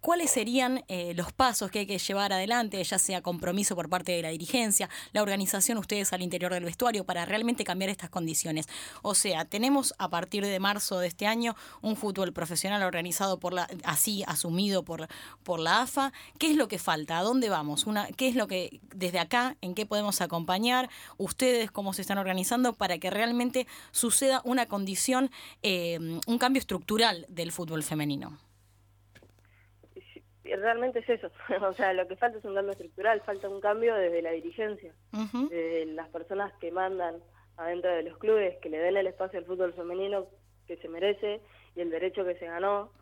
[0.00, 4.12] ¿Cuáles serían eh, los pasos que hay que llevar adelante, ya sea compromiso por parte
[4.12, 8.66] de la dirigencia, la organización ustedes al interior del vestuario para realmente cambiar estas condiciones?
[9.02, 13.52] O sea, tenemos a partir de marzo de este año un fútbol profesional organizado por
[13.52, 15.06] la, así asumido por,
[15.42, 16.14] por la AFA.
[16.38, 17.18] ¿Qué es lo que falta?
[17.18, 17.86] ¿A dónde vamos?
[17.86, 20.88] Una, ¿Qué es lo que desde acá, en qué podemos acompañar?
[21.18, 25.30] ¿Ustedes cómo se están organizando para que realmente suceda una condición,
[25.62, 28.38] eh, un cambio estructural del fútbol femenino?
[30.56, 31.30] Realmente es eso,
[31.66, 34.92] o sea, lo que falta es un cambio estructural, falta un cambio desde la dirigencia,
[35.12, 35.48] Ujú.
[35.48, 37.22] desde las personas que mandan
[37.56, 40.26] adentro de los clubes, que le den el espacio al fútbol femenino
[40.66, 41.40] que se merece
[41.74, 42.92] y el derecho que se ganó,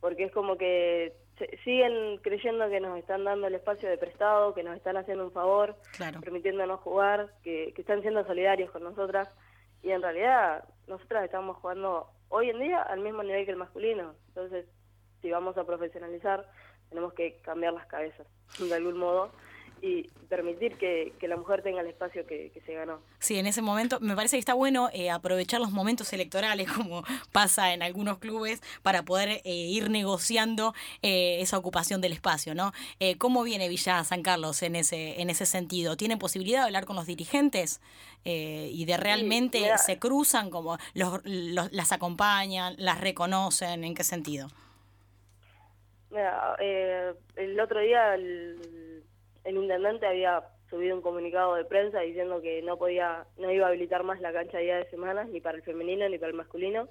[0.00, 4.54] porque es como que se- siguen creyendo que nos están dando el espacio de prestado,
[4.54, 6.20] que nos están haciendo un favor, Claro.
[6.20, 9.28] permitiéndonos jugar, que, que están siendo solidarios con nosotras,
[9.82, 14.14] y en realidad nosotras estamos jugando hoy en día al mismo nivel que el masculino,
[14.28, 14.66] entonces
[15.20, 16.46] si vamos a profesionalizar
[16.90, 18.26] tenemos que cambiar las cabezas
[18.58, 19.30] de algún modo
[19.80, 23.00] y permitir que, que la mujer tenga el espacio que, que se ganó.
[23.20, 27.04] Sí, en ese momento me parece que está bueno eh, aprovechar los momentos electorales, como
[27.30, 32.72] pasa en algunos clubes, para poder eh, ir negociando eh, esa ocupación del espacio, ¿no?
[32.98, 35.96] Eh, ¿Cómo viene Villa San Carlos en ese, en ese sentido?
[35.96, 37.80] ¿Tienen posibilidad de hablar con los dirigentes
[38.24, 43.84] eh, y de realmente se cruzan, como los, los- las acompañan, las reconocen?
[43.84, 44.48] ¿En qué sentido?
[46.10, 49.02] Mira, eh, el otro día el,
[49.44, 53.68] el intendente había subido un comunicado de prensa diciendo que no podía, no iba a
[53.68, 56.88] habilitar más la cancha día de semana, ni para el femenino ni para el masculino.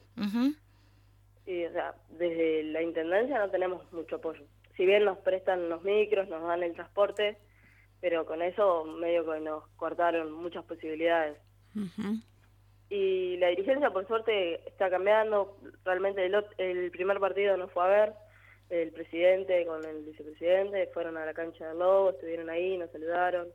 [1.46, 4.44] Y, o sea, desde la intendencia no tenemos mucho apoyo.
[4.76, 7.38] Si bien nos prestan los micros, nos dan el transporte,
[8.02, 11.38] pero con eso medio que nos cortaron muchas posibilidades.
[12.90, 15.58] Y la dirigencia, por suerte, está cambiando.
[15.84, 18.14] Realmente el, el primer partido no fue a ver.
[18.70, 23.48] El presidente con el vicepresidente fueron a la cancha del Lobo, estuvieron ahí, nos saludaron.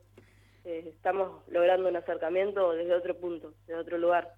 [0.65, 4.33] Eh, estamos logrando un acercamiento desde otro punto, desde otro lugar,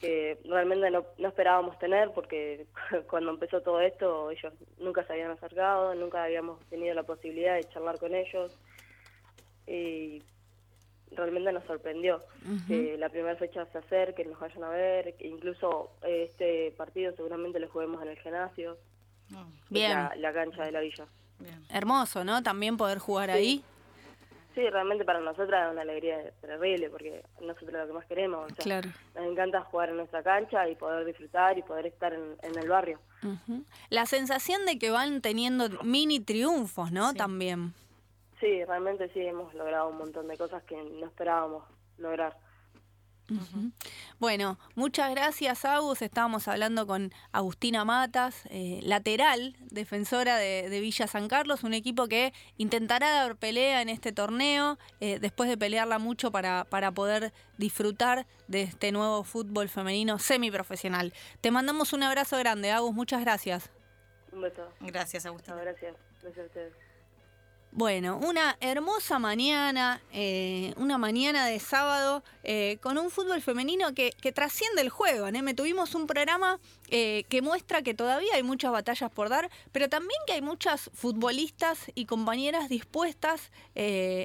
[0.00, 2.66] que realmente no, no esperábamos tener porque
[3.10, 7.64] cuando empezó todo esto ellos nunca se habían acercado, nunca habíamos tenido la posibilidad de
[7.64, 8.58] charlar con ellos.
[9.66, 10.22] Y
[11.16, 12.22] realmente nos sorprendió
[12.66, 17.12] que la primera fecha se acerque, nos vayan a ver, que incluso eh, este partido
[17.14, 18.78] seguramente lo juguemos en el gimnasio,
[19.70, 19.92] Bien.
[19.92, 21.06] La, la cancha de la villa.
[21.38, 21.64] bien.
[21.70, 22.42] Hermoso, ¿no?
[22.42, 23.64] También poder jugar ahí.
[24.54, 28.44] Sí, realmente para nosotras es una alegría terrible porque nosotros lo que más queremos.
[28.44, 28.90] o sea, Claro.
[29.14, 32.68] Nos encanta jugar en nuestra cancha y poder disfrutar y poder estar en, en el
[32.68, 33.00] barrio.
[33.88, 37.12] La sensación de que van teniendo mini triunfos, ¿no?
[37.12, 37.16] Sí.
[37.16, 37.72] También.
[38.40, 41.64] Sí, realmente sí hemos logrado un montón de cosas que no esperábamos
[41.96, 42.36] lograr.
[44.18, 46.02] Bueno, muchas gracias, Agus.
[46.02, 52.08] Estábamos hablando con Agustina Matas, eh, lateral, defensora de, de Villa San Carlos, un equipo
[52.08, 57.32] que intentará dar pelea en este torneo, eh, después de pelearla mucho para, para poder
[57.58, 61.12] disfrutar de este nuevo fútbol femenino semiprofesional.
[61.40, 62.94] Te mandamos un abrazo grande, Agus.
[62.94, 63.70] Muchas gracias.
[64.32, 64.68] Un beso.
[64.80, 65.54] Gracias, Agustín.
[65.56, 65.96] gracias.
[66.22, 66.91] Gracias a ustedes.
[67.74, 74.10] Bueno, una hermosa mañana, eh, una mañana de sábado eh, con un fútbol femenino que,
[74.20, 75.26] que trasciende el juego.
[75.26, 75.42] ¿eh?
[75.42, 79.88] Me tuvimos un programa eh, que muestra que todavía hay muchas batallas por dar, pero
[79.88, 83.50] también que hay muchas futbolistas y compañeras dispuestas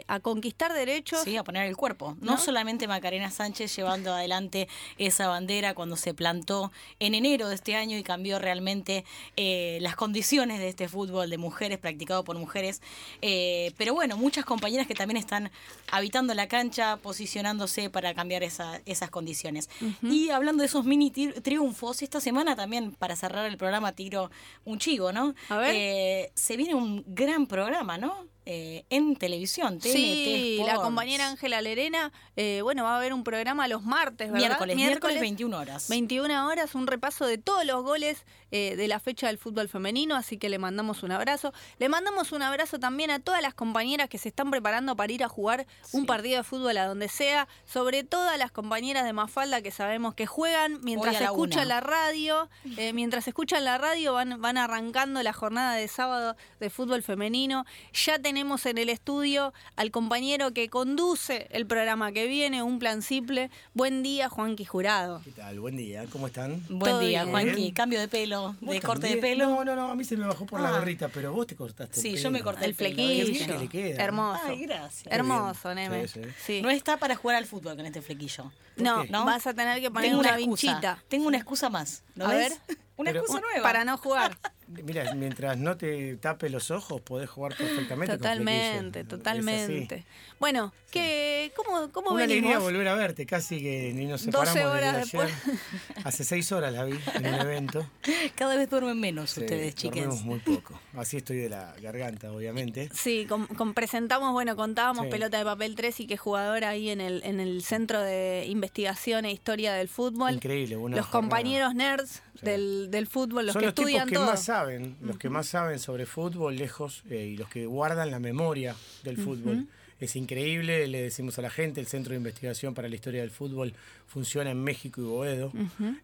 [0.07, 1.21] a conquistar derechos.
[1.21, 2.17] Sí, a poner el cuerpo.
[2.19, 2.37] No, ¿No?
[2.37, 4.67] solamente Macarena Sánchez llevando adelante
[4.97, 9.05] esa bandera cuando se plantó en enero de este año y cambió realmente
[9.37, 12.81] las condiciones de este fútbol de mujeres, practicado por mujeres,
[13.21, 15.51] eh, Eh, pero bueno, muchas compañeras que también están
[15.91, 19.69] habitando la cancha, posicionándose para cambiar esa- esas condiciones.
[20.01, 24.31] Y hablando de esos mini tri- triunfos, esta semana también, para cerrar el programa, tiro
[24.65, 25.35] un chivo, ¿no?
[25.49, 25.75] A ver.
[25.75, 28.25] Eh, se viene un gran programa, ¿no?
[28.49, 33.25] Eh, en televisión, TNT Sí, la compañera Ángela Lerena, eh, bueno, va a haber un
[33.25, 34.47] programa los martes, ¿verdad?
[34.47, 35.89] Miércoles, miércoles, 21 horas.
[35.89, 40.15] 21 horas, un repaso de todos los goles eh, de la fecha del fútbol femenino,
[40.15, 41.51] así que le mandamos un abrazo.
[41.77, 45.25] Le mandamos un abrazo también a todas las compañeras que se están preparando para ir
[45.25, 49.11] a jugar un partido de fútbol a donde sea, sobre todo a las compañeras de
[49.11, 51.75] Mafalda que sabemos que juegan mientras la escuchan una.
[51.75, 52.49] la radio,
[52.93, 57.65] mientras escuchan la radio van, van arrancando la jornada de sábado de fútbol femenino.
[57.91, 63.01] Ya tenemos en el estudio al compañero que conduce el programa que viene, un plan
[63.01, 63.49] simple.
[63.73, 65.21] Buen día, Juanqui Jurado.
[65.23, 65.59] ¿Qué tal?
[65.59, 66.61] Buen día, ¿cómo están?
[66.69, 67.31] Buen Todo día, bien.
[67.31, 67.71] Juanqui.
[67.71, 69.47] Cambio de pelo, ¿Vos de corte de pelo.
[69.49, 70.79] No, no, no, a mí se me bajó por la Ah.
[70.79, 72.31] gorrita, pero vos te cortaste Sí, el yo pelo.
[72.31, 73.47] me corté El el flequillo.
[73.47, 74.03] que le queda.
[74.03, 74.41] Hermoso.
[74.45, 75.07] Ay, gracias.
[75.11, 75.73] Hermoso.
[75.73, 76.07] Neme.
[76.07, 76.29] Sí, sí.
[76.45, 76.61] Sí.
[76.61, 78.51] No está para jugar al fútbol con este flequillo.
[78.75, 79.03] No?
[79.05, 79.25] ¿No?
[79.25, 82.03] vas a tener que poner Tengo una, una vinchita Tengo una excusa más.
[82.13, 82.59] ¿Lo A ves?
[82.97, 83.61] Una Pero- excusa nueva.
[83.63, 84.37] para no jugar.
[84.67, 90.03] Mira, mientras no te tape los ojos, podés jugar perfectamente Totalmente, totalmente.
[90.41, 92.51] Bueno, ¿qué, ¿cómo, cómo Una venimos?
[92.51, 95.33] alegría volver a verte, casi que ni nos 12 separamos horas desde ayer.
[96.03, 97.89] Hace seis horas la vi en un evento.
[98.35, 100.03] Cada vez duermen menos Sí, ustedes, chiques.
[100.03, 100.77] dormimos muy poco.
[100.97, 102.89] Así estoy de la garganta, obviamente.
[102.93, 105.11] Sí, con, con- presentamos, bueno, contábamos Sí.
[105.11, 109.23] Pelota de Papel 3 y que jugadora ahí en el, en el Centro de Investigación
[109.23, 110.33] e Historia del Fútbol.
[110.33, 111.21] Increíble, una Los jornada.
[111.21, 112.45] compañeros nerds Sí.
[112.45, 114.25] del, del fútbol, los Son que los tipos estudian que todo.
[114.25, 118.19] más saben, los que más saben sobre fútbol lejos eh, y los que guardan la
[118.19, 119.67] memoria del fútbol.
[119.99, 123.31] Es increíble, le decimos a la gente, el Centro de Investigación para la Historia del
[123.31, 123.73] Fútbol
[124.05, 125.51] funciona en México y Boedo.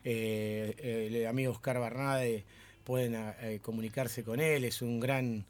[0.04, 2.44] Eh, eh, el amigo Oscar Barnade
[2.84, 5.46] pueden eh, comunicarse con él, es un gran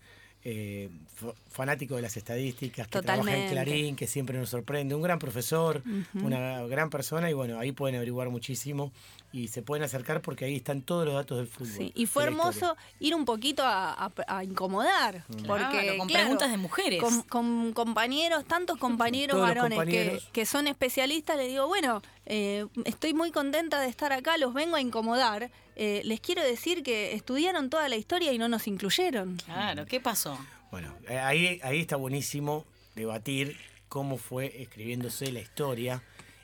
[0.46, 3.50] eh, fa- fanático de las estadísticas, que trabaja en.
[3.50, 5.82] Clarín, que siempre nos sorprende, un gran profesor,
[6.14, 8.92] una gran persona y bueno, ahí pueden averiguar muchísimo
[9.32, 11.74] y se pueden acercar porque ahí están todos los datos del fútbol.
[11.76, 15.24] Sí, y fue hermoso ir un poquito a, a- a incomodar.
[15.28, 17.02] Porque, Claro, con claro, preguntas de mujeres.
[17.02, 20.30] Con, con compañeros, tantos compañeros varones que, compañeros.
[20.32, 24.76] que son especialistas, les digo, bueno, eh, estoy muy contenta de estar acá, los vengo
[24.76, 25.52] a incomodar.
[25.76, 29.38] Eh, les quiero decir que estudiaron toda la historia y no nos incluyeron.
[29.46, 30.38] Claro, ¿qué pasó?
[30.72, 32.66] Bueno, eh, ahí, ahí está buenísimo
[32.96, 33.58] debatir
[33.90, 36.02] cómo fue escribiéndose la historia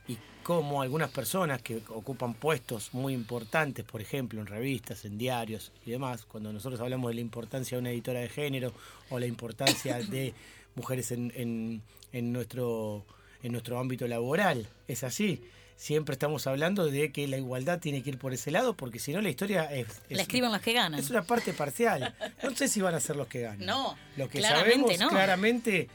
[0.08, 5.72] y cómo algunas personas que ocupan puestos muy importantes, por ejemplo, en revistas, en diarios
[5.86, 8.74] y demás, cuando nosotros hablamos de la importancia de una editora de género
[9.10, 10.34] o la importancia de
[10.76, 13.06] mujeres en, en- en nuestro,
[13.44, 15.44] en nuestro ámbito laboral, es así.
[15.80, 19.14] Siempre estamos hablando de que la igualdad tiene que ir por ese lado, porque si
[19.14, 19.88] no la historia es...
[20.10, 21.00] es- La escriben los que ganan.
[21.00, 22.14] es una parte parcial.
[22.44, 23.66] No sé si van a ser los que ganan.
[23.66, 25.08] No, Lo que claramente sabemos no.
[25.10, 25.88] claramente.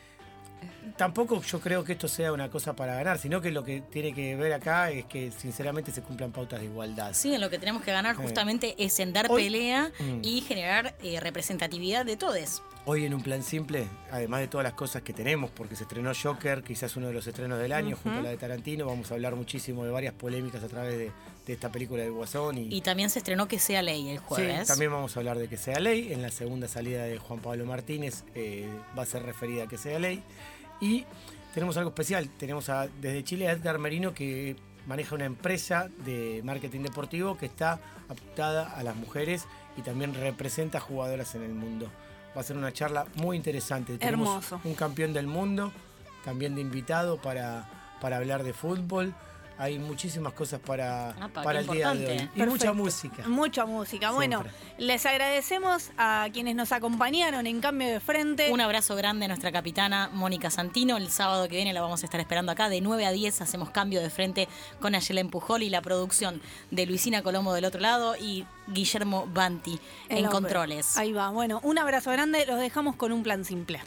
[0.97, 4.15] Tampoco yo creo que esto sea una cosa para ganar, sino que lo que tiene
[4.15, 7.13] que ver acá es que sinceramente se cumplan pautas de igualdad.
[7.15, 8.19] Sí, en lo que tenemos que ganar Eh.
[8.23, 10.21] justamente es en dar Hoy- pelea Mm.
[10.23, 12.63] y generar eh, representatividad de todos.
[12.87, 16.13] Hoy en un plan simple, además de todas las cosas que tenemos, porque se estrenó
[16.15, 19.15] Joker, quizás uno de los estrenos del año, junto a la de Tarantino, vamos a
[19.15, 21.11] hablar muchísimo de varias polémicas a través de,
[21.47, 22.59] de esta película de Guasón.
[22.59, 24.61] Y, Y también se estrenó Que sea ley el jueves.
[24.61, 26.13] Sí, también vamos a hablar de que sea ley.
[26.13, 29.79] En la segunda salida de Juan Pablo Martínez eh, va a ser referida a que
[29.79, 30.23] sea ley.
[30.81, 31.05] Y
[31.53, 32.29] tenemos algo especial.
[32.39, 34.57] Tenemos a- desde Chile a Edgar Merino que
[34.87, 39.47] maneja una empresa de marketing deportivo que está apuntada a las mujeres
[39.77, 41.91] y también representa jugadoras en el mundo.
[42.37, 43.97] Va a ser una charla muy interesante.
[43.99, 44.61] Tenemos Hermoso.
[44.65, 45.73] un campeón del mundo,
[46.25, 49.15] también de invitado para, para hablar de fútbol.
[49.57, 52.31] Hay muchísimas cosas para, Apa, para el día de hoy.
[52.35, 53.27] Y mucha música.
[53.29, 54.11] Mucha música.
[54.11, 54.85] Bueno, Siempre.
[54.85, 58.51] les agradecemos a quienes nos acompañaron en cambio de frente.
[58.51, 60.97] Un abrazo grande a nuestra capitana Mónica Santino.
[60.97, 62.69] El sábado que viene la vamos a estar esperando acá.
[62.69, 64.49] De 9 a 10 hacemos cambio de frente
[64.81, 69.79] con Ayelen Pujol y la producción de Luisina Colombo del otro lado y Guillermo Banti
[70.09, 70.33] en hombre.
[70.33, 70.97] controles.
[70.97, 71.31] Ahí va.
[71.31, 72.45] Bueno, un abrazo grande.
[72.47, 73.81] Los dejamos con un plan simple.